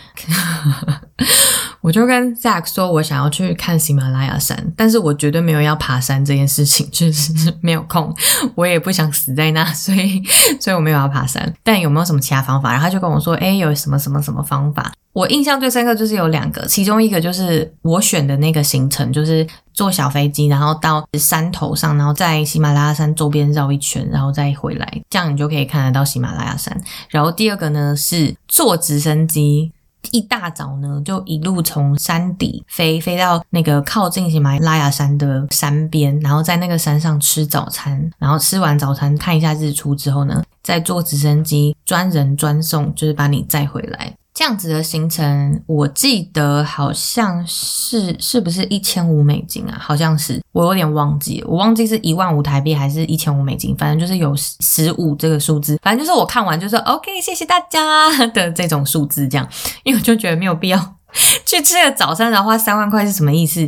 [1.83, 8.15] 我就跟 Zach 说，我想要去看喜马拉雅山，但是我绝对没有要爬山这件事情， 就是没有空，
[8.55, 10.23] 我也不想死在那，所以，
[10.59, 11.53] 所以我没有要爬山。
[11.63, 12.73] 但有没有什么其他方法？
[12.73, 14.91] 然后他就跟我说，哎，有什么什么什么方法？
[15.17, 26.79] 我印象最深刻就是有两个，其中一个就是我选的那个行程，就是坐小飞机，然后到山头上，然后在喜马拉雅山周边绕一圈，然后再回来，这样你就可以看得到喜马拉雅山。
[27.09, 29.73] 然后第二个呢是坐直升机。
[30.13, 44.13] 一大早呢，就一路从山底飞飞到那个靠近喜马拉雅山的山边，然后在那个山上吃早餐，然后吃完早餐看一下日出之后呢，再坐直升机专人专送，就是把你载回来。
[44.37, 49.79] 这样子的行程，我记得好像是是不是一千五美金啊？
[49.81, 59.49] 好像是，我有点忘记，我忘记是一万五台币还是一千五美金，反正就是有十五这个数字，反正就是我看完就说 OK，谢谢大家的这种数字，这样，
[59.85, 60.96] 因为我就觉得没有必要
[61.45, 63.67] 去吃个早餐，然后花三万块是什么意思？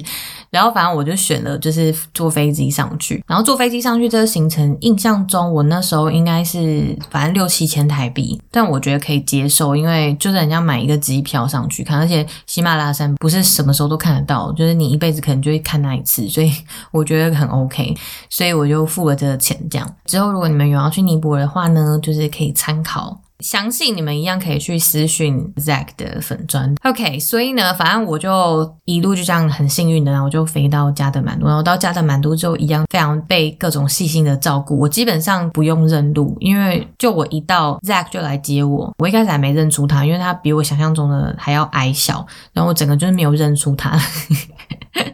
[0.51, 3.23] 然后反正我就选了，就是坐飞机上去。
[3.27, 16.51] 然后坐飞机上去这个行程，印象中我那时候应该是反正六七千台币，但我觉得可以接受，因为就是人家买一个机票上去看，而且喜马拉雅山不是什么时候都看得到，就是你一辈子可能就会看那一次，所以
[16.91, 17.95] 我觉得很 OK，
[18.31, 19.55] 所以我就付了这个钱。
[19.69, 23.21] 这样之后，如果你们有要去尼泊尔的话呢，就是可以参考。
[23.41, 26.75] 相信你们一样可以去私讯 Zack 的粉专。
[26.83, 31.47] OK，所以呢，反正我就一路就这样很幸运的，然后我就飞到加德满都。
[31.47, 34.77] 然后到加德满都之后，一样非常被各种细心的照顾。
[34.77, 38.93] 我基本上不用认路，因为就我一到，Zack 就来接我。
[38.99, 42.27] 我一开始还没认出他，因为他比我想象中的还要矮小。
[42.53, 43.97] 然后我整个就是没有认出他，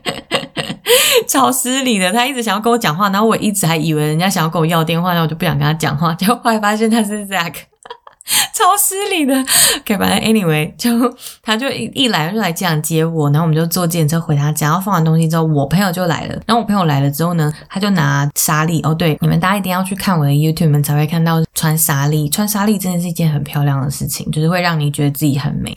[1.29, 2.11] 超失礼的。
[2.11, 6.15] 他一直想要跟我讲话，然后我一直还以为人家想要跟我要电话，然后我就不想跟他讲话。
[6.15, 7.55] 结果后来发现他是 Zack。
[8.55, 9.35] 超失礼的
[9.81, 10.91] ，OK，反正 anyway，就
[11.43, 25.77] 他就一一来就来机场接我，然后我们就坐电车回他家，然后放完东西之后，我朋友就来了，然后我朋友来了之后呢，他就拿沙粒，哦对，你们大家一定要去看我的 YouTube，你们才会看到穿沙粒，穿沙粒真的是一件很漂亮的事情，就是会让你觉得自己很美。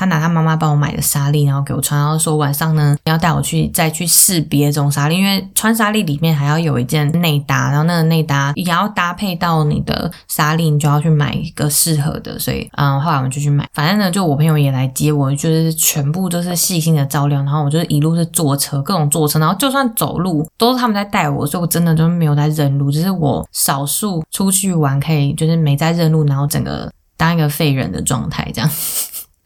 [0.00, 13.68] 他拿他妈妈帮我买的纱丽，然后给我穿，然后说晚上呢，你要带我去再去试别种纱丽，因为穿纱丽里面还要有一件内搭，然后那个内搭也要搭配到你的纱丽，你就要去买一个适合的，所以嗯，后来我们就去买。
[13.74, 28.70] 反正呢，就我朋友也来接我，就是全部都是细心的照料，然后我就一路是坐车，各种坐车，然后就算走路都是他们在带我，所以我真的就没有在认路，只是我少数出去玩可以就是没在认路，然后整个当一个废人的状态这样。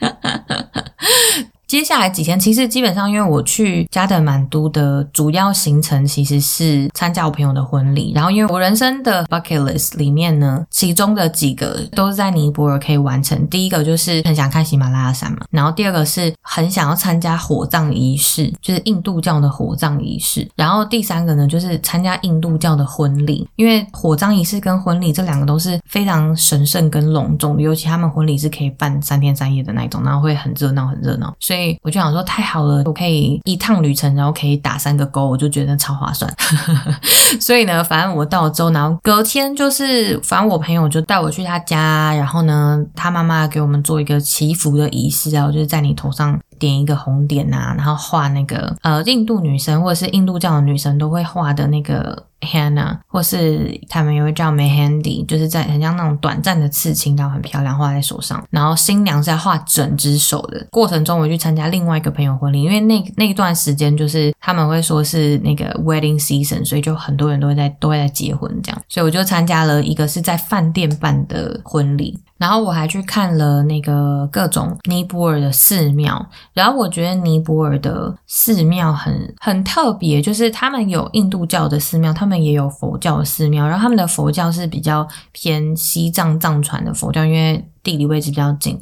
[0.05, 1.54] ハハハハ。
[1.75, 8.13] 接下来几天，其实基本上，因为我去加德满都的主要行程其实是参加我朋友的婚礼。
[8.15, 13.45] 然后，因为我人生的 bucket list 里面呢，其中的几个都是在尼泊尔可以完成。
[13.49, 20.49] 第一个就是很想看喜马拉雅山嘛，然后第二个是很想要参加火葬仪式，就是印度教的火葬仪式。
[20.55, 31.64] 然后第三个呢，就是参加印度教的婚礼，因为火葬仪式跟婚礼这两个都是非常神圣跟隆重，尤其他们婚礼是可以办三天三夜的那种，然后会很热闹，很热闹，所以。
[31.83, 36.33] 我就想说太好了，我可以一趟旅程，然后可以打三个勾，我就觉得超划算。
[37.41, 52.25] 所以呢，反正我到了之后，然后隔天就是，反正我朋友就带我去他家，然后呢，他妈妈给我们做一个祈福的仪式，然后就是在你头上点一个红点呐，然后画那个呃，印度女神或者是印度教的女神都会画的那个。
[52.45, 58.43] Hannah，或是他们也会叫 Mehendi，就是在很像那种短暂的刺青，然后很漂亮，画在手上。
[58.51, 60.67] 然后新娘是要画整只手的。
[60.71, 68.83] 过程中，我去参加另外一个朋友婚礼，因为那那一段时间就是他们会说是那个 wedding season，所以就很多人都会在都会在结婚这样。
[68.89, 72.19] 所以我就参加了一个是在饭店办的婚礼。
[72.37, 88.81] 然后我还去看了那个各种尼泊尔的寺庙，然后我觉得尼泊尔的寺庙很很特别，就是他们有印度教的寺庙，他们也有佛教的寺庙，然后他们的佛教是比较偏西藏藏传的佛教，因为地理位置比较近，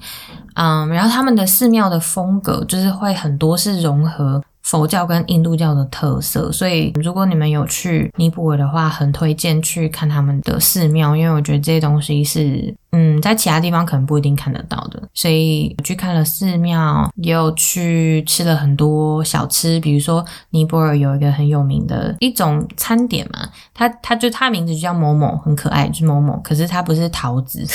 [0.54, 4.42] 嗯，然后他们的寺庙的风格就是会很多是融合。
[4.62, 15.03] 佛教跟印度教的特色，所以如果你们有去尼泊尔的话，很推荐去看他们的寺庙，因为我觉得这些东西是，嗯，在其他地方可能不一定看得到的。
[15.12, 27.66] 所以我去看了寺庙，也有去吃了很多小吃，比如说尼泊尔有一个很有名的一种餐点嘛，它它就它名字就叫某某，很可爱，就是某某，可是它不是桃子。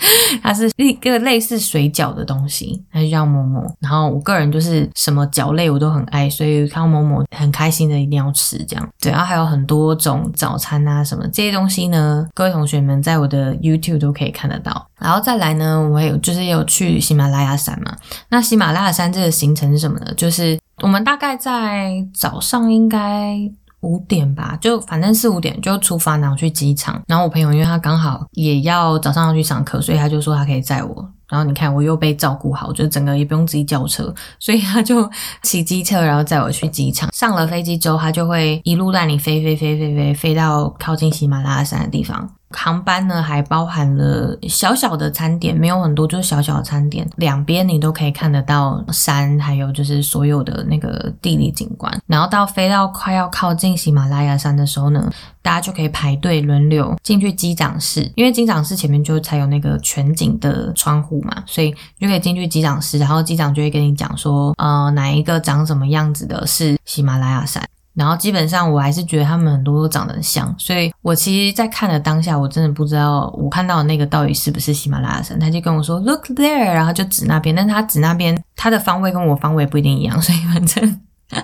[0.42, 3.66] 它是一个类似水饺的东西，它就叫馍馍。
[3.80, 8.88] 然后我个人就是什么饺类我都很爱，所以看到馍馍很开心的一定要吃这样。
[9.00, 14.86] 对，然后还有很多种早餐啊什么这些东西呢，各位同学们在我的 YouTube 都可以看得到。
[14.98, 17.96] 然后再来呢，我有就是有去喜马拉雅山嘛。
[18.28, 20.12] 那喜马拉雅山这个行程是什么呢？
[20.16, 23.50] 就是我们大概在早上应该。
[23.80, 27.00] 五点吧，就反正四五点就出发，然后去机场。
[27.06, 31.08] 然后我朋友因为他刚好也要早上要去上课，所以他就说他可以载我。
[31.28, 35.08] 然后你看我又被照顾好，就整个也不用自己叫车，所以他就
[35.42, 37.12] 骑机车，然后载我去机场。
[37.12, 42.30] 上了飞机之后，他就会一路带你飞飞飞飞飞飞到靠近喜马拉雅山的地方。
[42.50, 51.92] 航班呢还包含了小小的餐点，没有很多，就是小小的餐点，两边你都可以看得到山，还有就是所有的那个地理景观。
[52.06, 55.10] 然后到飞到快要靠近喜马拉雅山的时候呢，
[55.42, 67.62] 大家就可以排队轮流进去机长室，因为机长室前面就才有那个全景的窗户嘛，所以就可以进去机长室，然后机长就会跟你讲说，呃，哪一个长什么样子的是喜马拉雅山。
[67.98, 75.38] 然后基本上我还是觉得他们很多都长得很像，所以我其实，在看的当下，我真的不知道我看到的那个到底是不是喜马拉雅山。
[75.38, 81.00] 他就跟我说 “Look there”，然后就指那边，但他指那边，他的方位跟我方位不一定一样， 所以反正。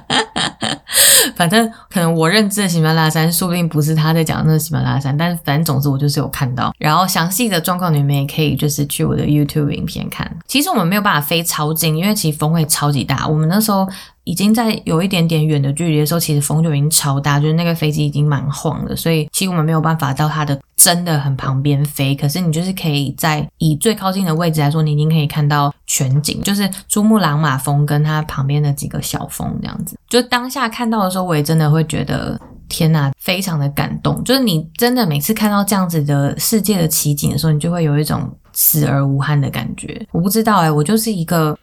[1.36, 6.72] 反正可能我认知的喜马拉雅山，说不定不是他在讲的那个喜马拉雅山，但是反正总之我就是有看到。
[6.78, 10.30] 然后详细的状况你们也可以就是去我的 YouTube 影片看。
[10.46, 13.26] 其实我们没有办法飞超近，因为其实风会超级大。
[13.26, 13.86] 我们那时候
[14.24, 22.14] 已经在有一点点远的距离的时候，其实风就已经超大，就是那个飞机已经蛮晃的，所以其实我们没有办法到它的真的很旁边飞。
[22.14, 29.98] 可是你就是可以在以最靠近的位置来说，你已经可以看到全景，就是珠穆朗玛峰跟它旁边的几个小峰这样子。
[30.08, 34.24] 就当下看到的时候，我也真的会觉得天呐，非常的感动。
[34.24, 40.06] 就是你真的每次看到这样子的世界的奇景的时候，你就会有一种死而无憾的感觉。
[40.12, 41.56] 我不知道诶、我就是一个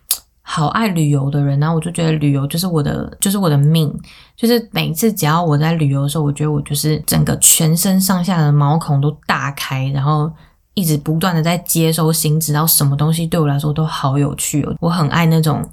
[0.54, 3.90] 好爱旅游的人，然后我就觉得旅游就是我的，就是我的命。
[4.36, 10.30] 就是每一次只要我在旅游的时候，我觉得我就是整个全身上下的毛孔都大开，然后
[10.74, 14.76] 一直不断的在接收新知，然后什么东西对我来说都好有趣哦。
[14.82, 15.66] 我很爱那种。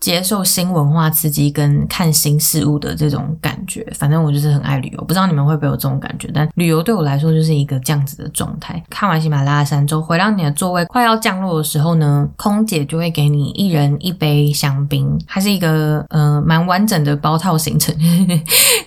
[0.00, 3.86] 接受新文化刺激跟看新事物的这种感觉。
[3.96, 6.30] 反正我就是很爱旅游，不知道你们会不会有这种感觉？
[6.34, 8.82] 但旅游对我来说就是一个这样子的状态。
[8.88, 17.94] 看完喜马拉雅山之后，回到你的座位快要降落的时候呢，空姐就会给你一人一杯香槟，它是一个呃蛮完整的包套行程。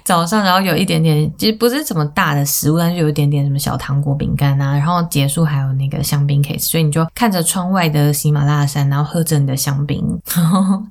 [0.04, 4.76] 早上然后有一点点，其实不是什么大的食物，但是有一点点什么小糖果、饼干啊。
[4.76, 10.04] 然后结束还有那个香槟 case，所以你就看着窗外的喜马拉雅山，然后喝着你的香槟，
[10.36, 10.82] 然 后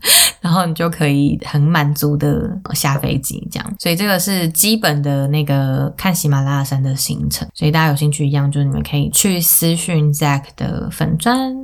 [0.40, 3.74] 然后你就可以很满足的下飞机，这样。
[3.78, 7.46] 所以这个是基本的那个看喜马拉雅山的行程。
[7.54, 11.54] 所以大家有兴趣一样，就是你们可以去私讯 Zack 的粉专。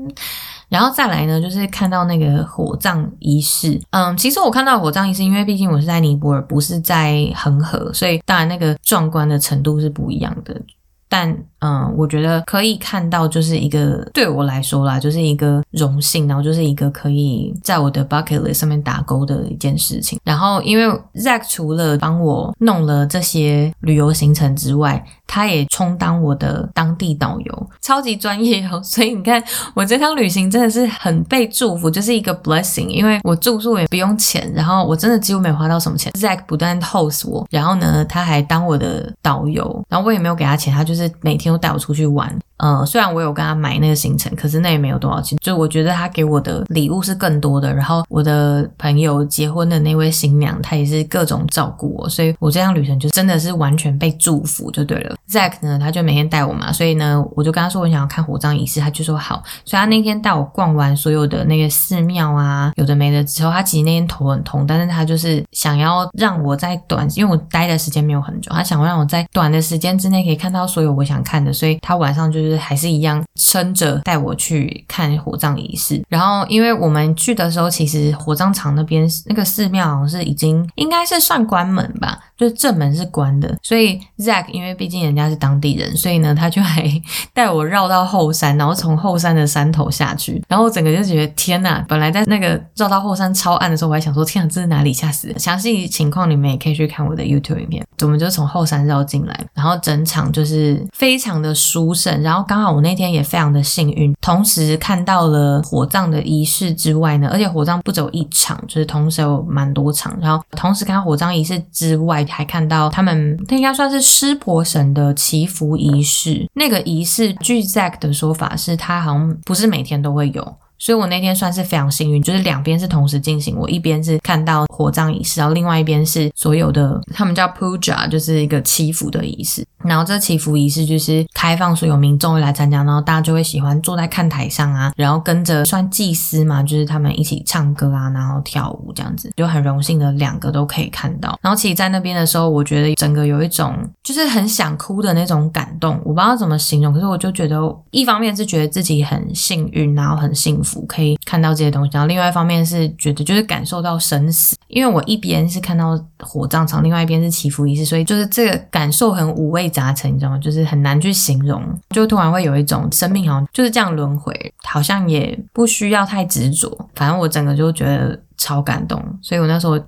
[0.68, 3.80] 然后再来呢，就是看到那个火葬仪式。
[3.90, 10.60] 嗯，其实我看到火葬仪式，因为毕竟我是在尼泊尔，不是在恒河，所以当然那个壮观的程度是不一样的。
[11.08, 20.18] 但嗯，我觉得可以看到，就是一个对我来说啦，就是一个荣幸，然后就是一个可以在我的 bucket list 上面打勾的一件事情。
[20.24, 28.80] 然后，因为 Zack 除了帮我弄了这些旅游行程之外，他也充当我的当地导游，超级专业哦。
[28.84, 29.42] 所以你看，
[29.74, 32.88] 我这趟旅行真的是很被祝福，就是一个 blessing。
[32.88, 36.12] 因为我住宿也不用钱，然后我真的几乎没有花到什么钱。
[36.12, 42.38] Zack 不断 host 我，然后呢，他还当我的导游，然后我也没有给他钱，他就是每天都带我出去玩。
[42.58, 45.38] 嗯，虽然我有跟他买那个行程，可是那也没有多少钱。
[45.40, 47.72] 就我觉得他给我的礼物是更多的。
[47.72, 55.14] 然后我的朋友结婚的那位新娘，她也是各种照顾我，所以我这趟旅程就真的是完全被祝福就对了。
[55.30, 59.42] Zack 呢，他就每天带我嘛，所以呢，我就跟他说我想要看火葬仪式，他就说好。
[59.64, 72.47] 所以他那天带我逛完所有的那个寺庙啊，有的没的之后，他其实那天头很痛，但是他就是想要让我在短，因为我待的时间没有很久，他想让我在短的时间之内可以看到所有我想看的，所以他晚上就是。
[72.48, 82.18] 就是还是一样撑着带我去看火葬仪式，然后因为我们去的时候，其实火葬场那边那个寺庙好像是已经应该是算关门吧。
[82.38, 86.88] 就是正门是关的，所以 Zack 因为毕竟人家是当地人，所以呢，他就还
[87.34, 94.92] 带我绕到后山，然后从后山的山头下去，然后我整个就觉得天呐，本来在那个绕到后山超暗的时候，我还想说天啊，这是哪里？
[94.92, 95.38] 吓死了！
[95.40, 97.84] 详细情况你们也可以去看我的 YouTube 影片。
[98.02, 112.24] 我们就从后山绕进来，然后整场就是非常的殊胜，然后然后刚好我那天也非常的幸运，同时看到了火葬的仪式之外呢，而且火葬不只有一场，就是同时有蛮多场，然后同时看到火葬仪式之外。
[112.28, 116.46] 还看到他们，他应该算是湿婆神的祈福仪式。
[116.52, 120.56] 那个仪式，据 Zack 的说法是，他好像不是每天都会有。
[120.78, 123.56] 所以我那天算是非常幸运，就是两边是同时进行。
[123.56, 129.64] 我一边是看到火葬仪式，然后另外一边是所有的，他们叫 puja，就是一个祈福的仪式。
[129.84, 141.38] 然后这祈福仪式就是开放所有民众来参加，然后大家就会喜欢坐在看台上啊，然后跟着算祭司嘛，就是他们一起唱歌啊，然后跳舞这样子，就很荣幸的两个都可以看到。
[141.42, 147.58] 然后其实，在那边的时候，我觉得整个有一种就是很想哭的那种感动，我不知道怎么形容，可是我就觉得，
[147.92, 150.67] 一方面是觉得自己很幸运，然后很幸福。
[150.86, 160.38] 可以看到这些东西，然后另外一方面是觉得就是感受到生死，因为我一边是看到火葬场，另外一边是祈福仪式，所以就是这个感受很五味杂陈，你知道吗？
[160.38, 169.78] 就是很难去形容，就突然会有一种生命好像就是这样轮回，好像也不需要太执着，反正我整个就觉得超感动，所以我那时候。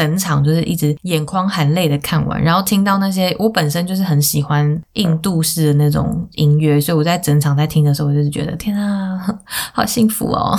[0.00, 9.20] 整场就是一直眼眶含泪的看完，然后听到那些我本身就是很喜欢印度式的那种音乐，所以我在整场在听的时候，我就是觉得天啊，
[9.74, 10.58] 好幸福哦！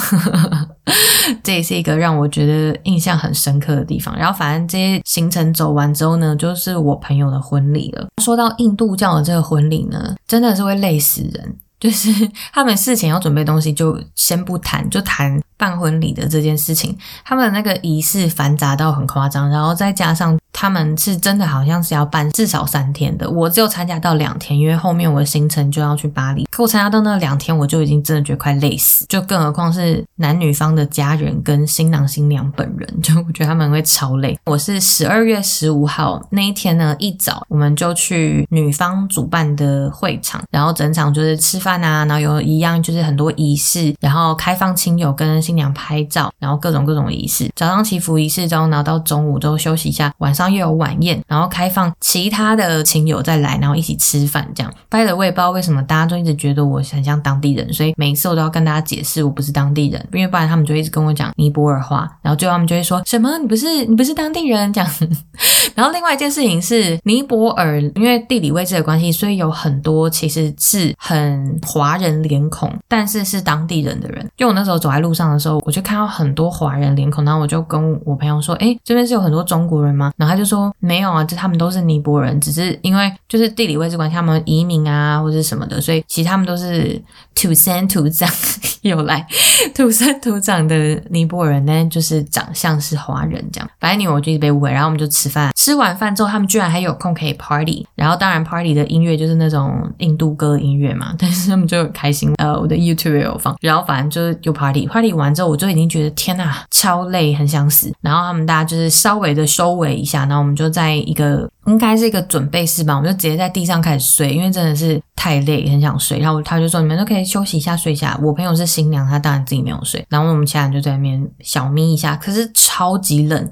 [1.42, 4.16] 这也是一个让我觉得印象很深刻的地方。
[4.16, 8.08] 然后反正这些行程走完之后呢，就是我朋友的婚礼了。
[8.22, 15.42] 说到印度教的这个婚礼呢，真的是会累死人， 就是他们事前要准备东西，就先不谈，就谈。
[15.62, 26.46] 办婚礼的这件事情，他们的那个仪式繁杂到很夸张，然后再加上他们是真的好像是要办至少三天的，我只有参加到两天，因为后面我的行程就要去巴黎。
[26.50, 34.36] 可我参加到那两天，我就已经真的觉得快累死，就更何况是男女方的家人跟新郎新娘本人，就我觉得他们会超累。
[34.46, 45.40] 我是十二月十五号那一天呢，一早我们就去女方主办的会场，然后整场就是吃饭啊，然后有一样就是很多仪式，然后开放亲友跟。
[45.52, 47.50] 新娘拍照，然后各种各种仪式。
[47.54, 54.48] 早上祈福仪式中，然后到中午之后休息一下，晚上又有晚宴，然后开放其他的亲友再来，然后一起吃饭。
[54.56, 64.90] 这样拜了我也不知道为什么大家都一直觉得我很像当地人，所以每一次我都要跟大家解释我不是当地人，因为不然他们就一直跟我讲尼泊尔话，然后最后他们就会说什么你不是你不是当地人这样。
[65.76, 74.22] 然后另外一件事情是尼泊尔，因为地理位置的关系，所以有很多其实是很华人脸孔，但是是当地人的人。
[74.38, 87.02] 因为我那时候走在路上的时候，我就看到很多华人脸孔，然后我就跟我朋友说：“哎，这边是有很多中国人吗？”然后他就说：“没有啊，这他们都是尼泊人，只是因为就是地理位置关系，他们移民啊或者什么的，所以其实他们都是
[87.34, 88.30] 土生土长
[88.84, 89.26] 有来
[89.74, 90.76] 土生土长的
[91.10, 93.70] 尼泊人，但就是长相是华人这样。
[93.80, 102.34] 反正你我就一直被误会，然后我们就吃饭，吃完饭之后，他们居然还有空可以 party，然后当然 party 的音乐就是那种印度歌音乐嘛，但是他们就很开心。
[102.38, 107.94] 呃，我的 YouTube 也有放，然后反正就是有 party，party 完完之后我就已经觉得天呐，超累，很想死。
[108.02, 116.20] 然后他们大家就是稍微的收尾一下，然后我们就在一个应该是一个准备室吧，我们就直接在地上开始睡，因为真的是太累，很想睡。
[116.20, 118.20] 然后他就说你们都可以休息一下，睡一下。
[118.22, 120.06] 我朋友是新娘，她当然自己没有睡。
[120.10, 123.52] 然后我们其他人就在那边小眯一下，可是超级冷。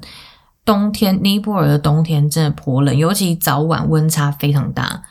[0.62, 5.02] 冬天，尼泊尔的冬天真的颇冷，尤其早晚温差非常大。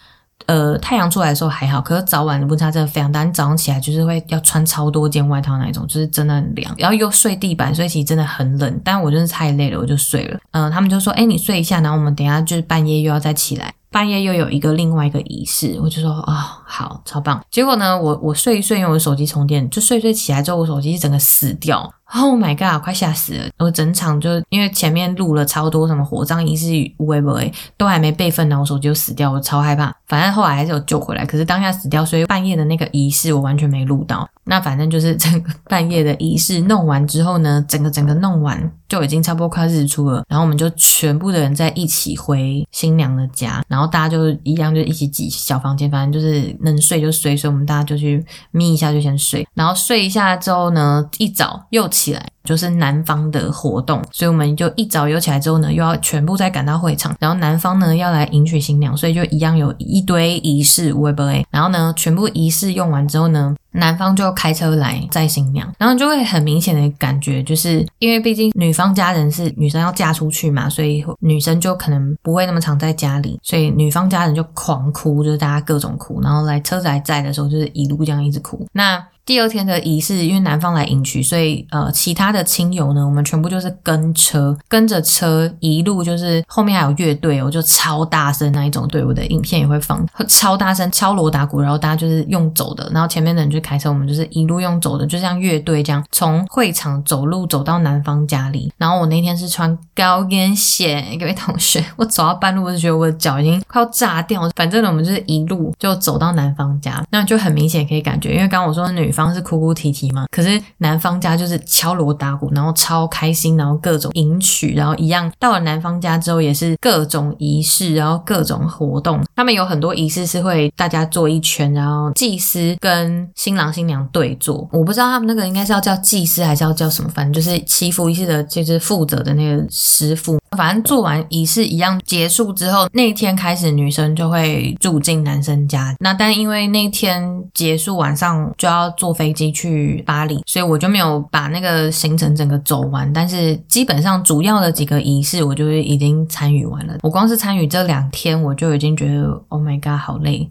[0.49, 3.23] 呃，太阳出来的时候还好，可是早晚的温差真的非常大。
[3.23, 6.73] 你早上起来就是会要穿超多件外套那一种，就是真的很凉。
[6.75, 8.81] 然后又睡地板，所以其实真的很冷。
[8.83, 10.39] 但我真的太累了，我就睡了。
[10.53, 17.43] 嗯、他们就说：“哎，你睡一下，然后我们等下就是半夜又要再起来。”半夜又有一个另外一个仪式，我就说啊、哦，好，超棒。
[17.49, 21.91] 结果呢，我我睡一睡，因为我手机充电，就睡睡起来之后，我手机整个死掉。
[22.11, 23.45] Oh my god，快吓死了！
[23.59, 27.39] 我整场就因为前面录了超多什么火葬仪式与微博，
[27.77, 29.93] 都还没备份呢，我手机就死掉，我超害怕。
[30.09, 34.27] 反正后来还是有救回来，可是当下死掉，所以半夜的那个仪式我完全没录到。
[34.43, 40.23] 那反正就是整个半夜的仪式弄完之后呢，整个整个弄完就已经差不多快日出了。
[40.27, 49.47] 然后我们就全部的人在一起回新娘的家，然后大家就一样就一起挤小房间，反正就是能睡就睡，所以我们大家就去眯一下就先睡。
[49.53, 52.25] 然后睡一下之后呢，一早又起来。
[52.45, 61.45] 就是男方的活动，所以我们就一早有起来之后呢，又要全部再赶到会场，然后男方呢要来迎娶新娘，所以就一样有一一堆仪式，会不会？
[61.51, 78.65] 然后呢，全部仪式用完之后呢，男方就开车来载新娘，然后就会很明显的感觉，就是因为毕竟女方家人是女生要嫁出去嘛，所以女生就可能不会那么常在家里，所以女方家人就狂哭，就是大家各种哭，然后来车子来载的时候，就是一路这样一直哭。
[78.73, 98.69] 那第二天的仪式，因为男方来迎娶，所以呃，其他的亲友呢，我们全部就是跟车，跟着车一路就是后面还有乐队，我就超大声那一种，对，我的影片也会放超大声敲锣打鼓，然后大家就是用走的，然后前面的人就开车，我们就是一路用走的，就像乐队这样从会场走路走到男方家里。
[98.77, 104.49] 然后我那天是穿高跟鞋，各位同学，我走到半路我就觉得我的脚已经快要炸掉。
[104.55, 109.29] 反正呢，我们就是一路就走到男方家，那就很明显可以感觉，因为刚刚我说女方。
[109.29, 119.23] 是哭哭啼啼嘛，可是男方家就是敲锣打鼓，然后超开心，然后各种迎娶，然后一样到了男方家之后也是各种仪式，然后各种活动。
[119.35, 124.69] 他们有很多仪式是会大家坐一圈，然后祭司跟新郎新娘对坐。
[124.71, 130.37] 我不知道他们那个应该是要叫祭司还是要叫什么，反正就是祈福仪式的，就是负责的那个师傅。
[130.55, 135.95] 反正做完仪式一样结束之后，那一天开始女生就会住进男生家。
[135.99, 143.11] 那但因为那天结束晚上就要坐飞机去巴黎，所以我就没有把那个行程整个走完。
[143.11, 146.97] 但是基本上主要的几个仪式我就是已经参与完了。
[147.01, 150.47] 我光是参与这两天，我就已经觉得 Oh my God，好累。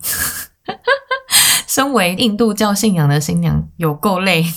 [1.68, 4.44] 身为印度教信仰的新娘，有够累。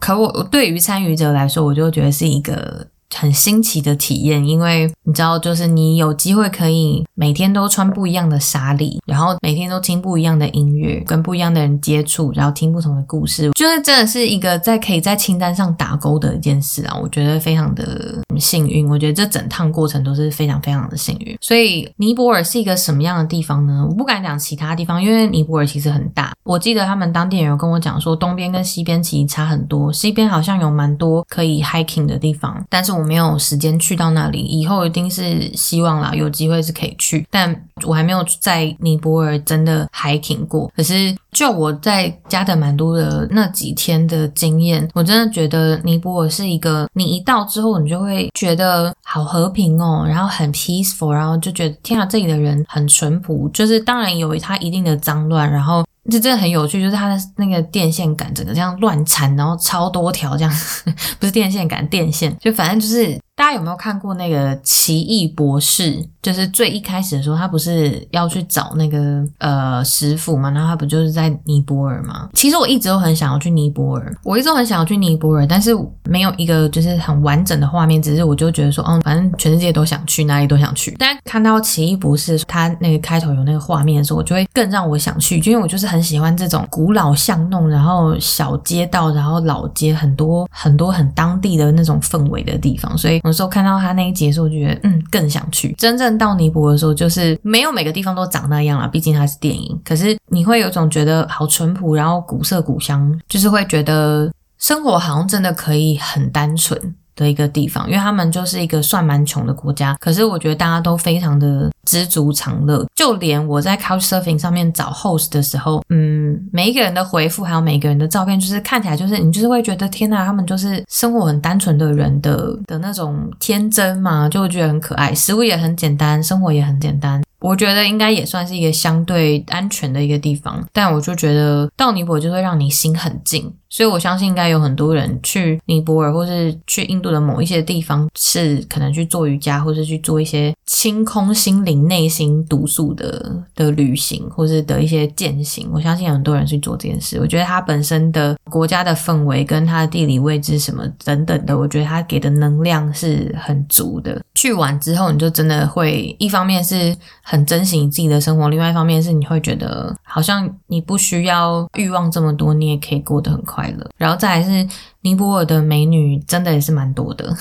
[0.00, 2.88] 可我对于参与者来说，我就觉得是一个。
[3.14, 16.98] 很新奇的体验，因为你知道，就是你有机会可以每天都穿不一样的纱丽，然后每天都听不一样的音乐，跟不一样的人接触，然后听不同的故事，就是真的是一个在可以在清单上打勾的一件事啊！
[17.00, 21.36] 我觉得非常的幸运，我觉得这整趟过程都是非常非常的幸运。
[21.40, 23.86] 所以尼泊尔是一个什么样的地方呢？
[23.88, 26.32] 我不敢讲其他地方，因为尼泊尔其实很大。
[26.44, 33.01] 我记得他们当地人有跟我讲说，东边跟西边其实差很多，西边好像有蛮多可以 hiking 的地方，但是我。
[33.02, 37.52] 我没有时间去到那里，以后一定是希望啦，有机会是可以去，但
[37.84, 40.70] 我还没有在尼泊尔真的 hiking 过。
[40.76, 55.84] 可是就我在加德满都的那几天的经验，我真的觉得尼泊尔是一个，你一到之后，你就会觉得好和平哦，然后很 peaceful，然后就觉得天啊，这里的人很淳朴，就是当然有它一定的脏乱，然后。
[56.10, 60.52] 这真的很有趣，就是它的那个电线杆整个这样乱缠，然后超多条这样，
[61.20, 63.18] 不是电线杆，电线就反正就是。
[63.42, 65.96] 大家有没有看过那个《奇异博士》？
[66.22, 70.48] 就是最一开始的时候，他不是要去找那个呃师傅嘛？
[70.52, 72.28] 然后他不就是在尼泊尔吗？
[72.34, 78.00] 其实我一直都很想要去尼泊尔，我一直都很想要去尼泊尔，但是没有一个就是很完整的画面。
[78.00, 80.94] 只是我就觉得说，嗯，反正全世界都想去，哪里都想去。
[80.96, 92.96] 但看到《奇异博士》他那个开头有那个画面的时候，我就会更让我想去，因为我就是很喜欢这种古老巷弄，然后小街道，然后老街，很多很多很当地的那种氛围的地方。
[92.96, 95.74] 所以有时候看到他那一集的时候，就觉得嗯，更想去。
[95.78, 99.80] 真正到尼泊尔的时候，就是没有每个地方都长那样啦，毕竟它是电影。
[99.82, 106.94] 可是你会有种觉得好淳朴，然后古色古香，就是会觉得生活好像真的可以很单纯。
[107.14, 112.84] 的一个地方，因为他们就是一个算蛮穷的国家，可是我觉得大家都非常的知足常乐。
[112.94, 125.14] 就连我在 Couchsurfing 上面找 host 的时候，嗯，每一个人的回复还有每一个人的照片，就是看起来就是你就是会觉得天呐，他们就是生活很单纯的人的的那种天真嘛，就会觉得很可爱。
[125.14, 127.22] 食物也很简单，生活也很简单。
[127.40, 133.52] 我觉得应该也算是一个相对安全的一个地方，但我就觉得到尼泊尔就会让你心很静。
[133.72, 145.70] 所以我相信应该有很多人去尼泊尔或是去印度的某一些地方，是可能去做瑜伽，或是去做一些清空心灵、内心毒素的的旅行，或是的一些践行。
[145.72, 147.18] 我相信很多人去做这件事。
[147.18, 154.22] 我觉得它本身的国家的氛围跟它的地理位置什么等等的，我觉得它给的能量是很足的。
[154.34, 163.61] 去完之后，你就真的会一方面是很珍惜你自己的生活，另外一方面是你会觉得好像你不需要欲望这么多，你也可以过得很快。
[163.96, 164.66] 然后再来是
[165.02, 167.34] 尼泊尔的美女，真的也是蛮多的。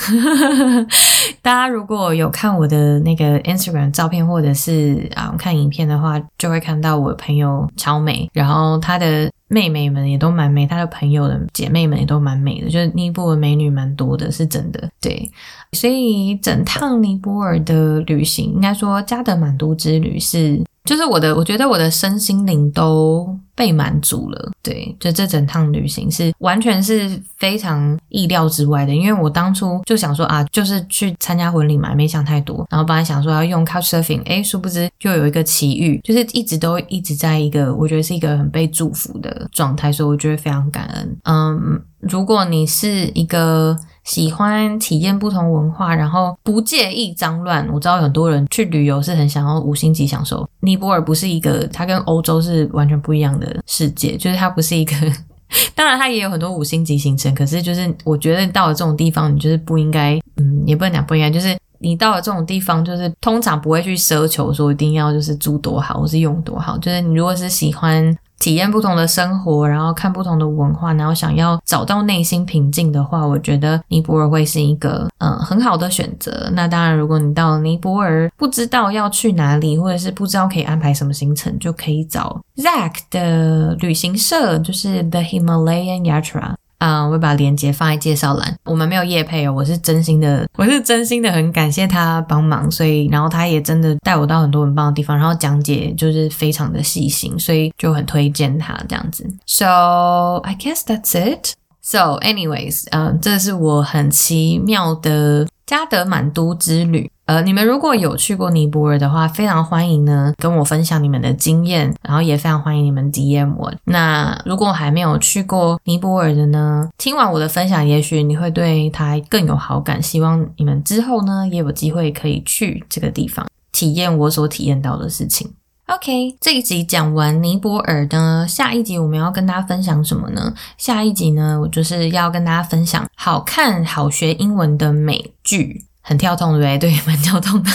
[1.41, 14.89] 大家如果有看我的那个 Instagram 照片，或者是啊看影片的话，就会看到我朋友超美，然后她的妹妹们也都蛮美，她的朋友的姐妹们也都蛮美的，就是尼泊尔美女蛮多的，是真的。
[14.99, 15.32] 对，
[15.72, 20.61] 所以整趟尼泊尔的旅行，应该说加德满都之旅是。
[20.91, 24.51] 就是我的，我觉得我的身心灵都被满足了。
[24.61, 32.67] 对，就这整趟旅行是完全是非常意料之外的，因为我当初就想说啊，就是去参加婚礼嘛，没想太多。
[32.69, 41.17] 然后本来想说要用 Couchsurfing，诶，殊不知就有一个奇遇，就是一直都一直在一个我觉得是一个很被祝福的状态，所以我觉得非常感恩。
[41.23, 43.77] 嗯，如果你是一个。
[44.04, 47.68] 喜欢体验不同文化，然后不介意脏乱。
[47.72, 50.47] 我知道很多人去旅游是很想要五星级享受。
[50.62, 54.95] 尼泊尔不是一个，它跟欧洲是完全不一样的世界，就是它不是一个。
[55.76, 66.77] 当然，它也有很多五星级行程，可是就是我觉得到了这种地方，你就是不应该，嗯，也不能讲不应该，就是你到了这种地方，就是通常不会去奢求说一定要就是住多好，或是用多好。
[66.77, 68.17] 就是你如果是喜欢。
[68.41, 76.49] 体验不同的生活，然后看不同的文化，然后想要找到内心平静的话，我觉得尼泊尔会是一个嗯很好的选择。
[76.53, 86.55] 那当然，如果你到尼泊尔不知道要去哪里，或者是不知道可以安排什么行程，就可以找 Zack 的旅行社，就是 The Himalayan Yatra。
[86.82, 88.57] 啊、嗯，我会把链接放在介绍栏。
[88.65, 99.23] 我们没有叶配哦，我是真心的，我是真心的很感谢他帮忙，所以然后他也真的带我到很多很棒的地方，然后讲解就是非常的细心，所以就很推荐他这样子。
[99.45, 101.53] So I guess that's it.
[101.84, 107.09] So anyways，嗯，这是我很奇妙的加德满都之旅。
[107.26, 113.74] 呃，你们如果有去过尼泊尔的话，非常欢迎呢跟我分享你们的经验，然后也非常欢迎你们 DM 我。
[113.86, 120.03] 那如果还没有去过尼泊尔的呢，听完我的分享，也许你会对它更有好感。
[120.03, 125.53] 希望你们之后呢也有机会可以去这个地方，体验我所体验到的事情。
[125.91, 130.53] OK，这一集讲完尼泊尔呢，下一集我们要跟大家分享什么呢？
[130.77, 135.83] 下一集呢，我就是要跟大家分享好看好学英文的美剧。
[136.01, 136.89] 很跳痛，对不对？
[136.91, 137.69] 对，蛮跳痛的。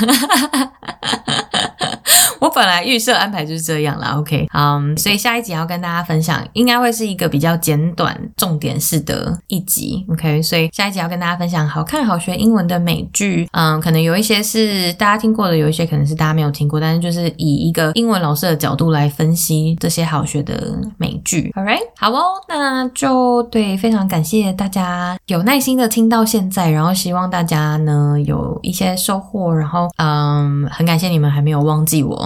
[2.41, 32.26] 我本来预设安排就是这样啦，OK，嗯、所以下一集要跟大家分享，应该会是一个比较简短、重点式的一集，OK，所以下一集要跟大家分享好看好学英文的美剧，嗯，可能有一些是大家听过的，有一些可能是大家没有听过，但是就是以一个英文老师的角度来分析这些好学的美剧，Alright，好哦，那就对，非常感谢大家有耐心的听到现在，然后希望大家呢有一些收获，然后嗯，很感谢你们还没有忘记我。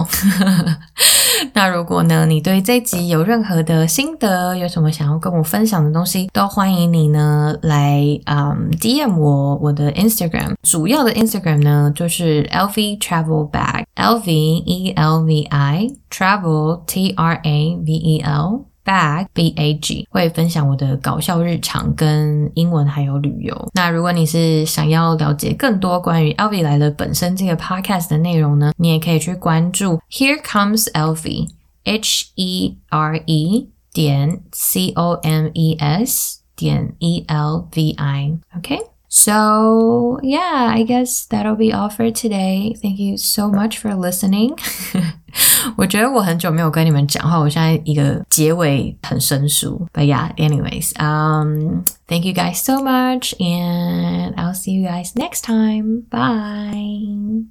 [1.53, 16.81] 那如果呢，你对这集有任何的心得，有什么想要跟我分享的东西，都欢迎你呢来嗯 DM 我我的 Instagram，主要的 Instagram 呢就是 LV Travel Bag，L V E L V I Travel
[16.85, 18.70] T R A V E L。
[18.90, 23.68] bag b a g 会分享我的搞笑日常跟英文还有旅游。
[23.74, 31.48] 那如果你是想要了解更多关于 Elvie 来了本身这个 podcast 的内容呢，你也可以去关注 Here Comes Elvie
[31.84, 38.38] H E R E 点 C O M E S 点 E L V I
[38.56, 42.74] OK。So, yeah, I guess that'll be all for today.
[42.82, 44.56] Thank you so much for listening.
[45.76, 49.86] 我觉得我很久没有跟你们讲话，我现在一个结尾很生疏。
[49.92, 56.04] But yeah, anyways, um, thank you guys so much, and I'll see you guys next time.
[56.08, 57.46] Bye.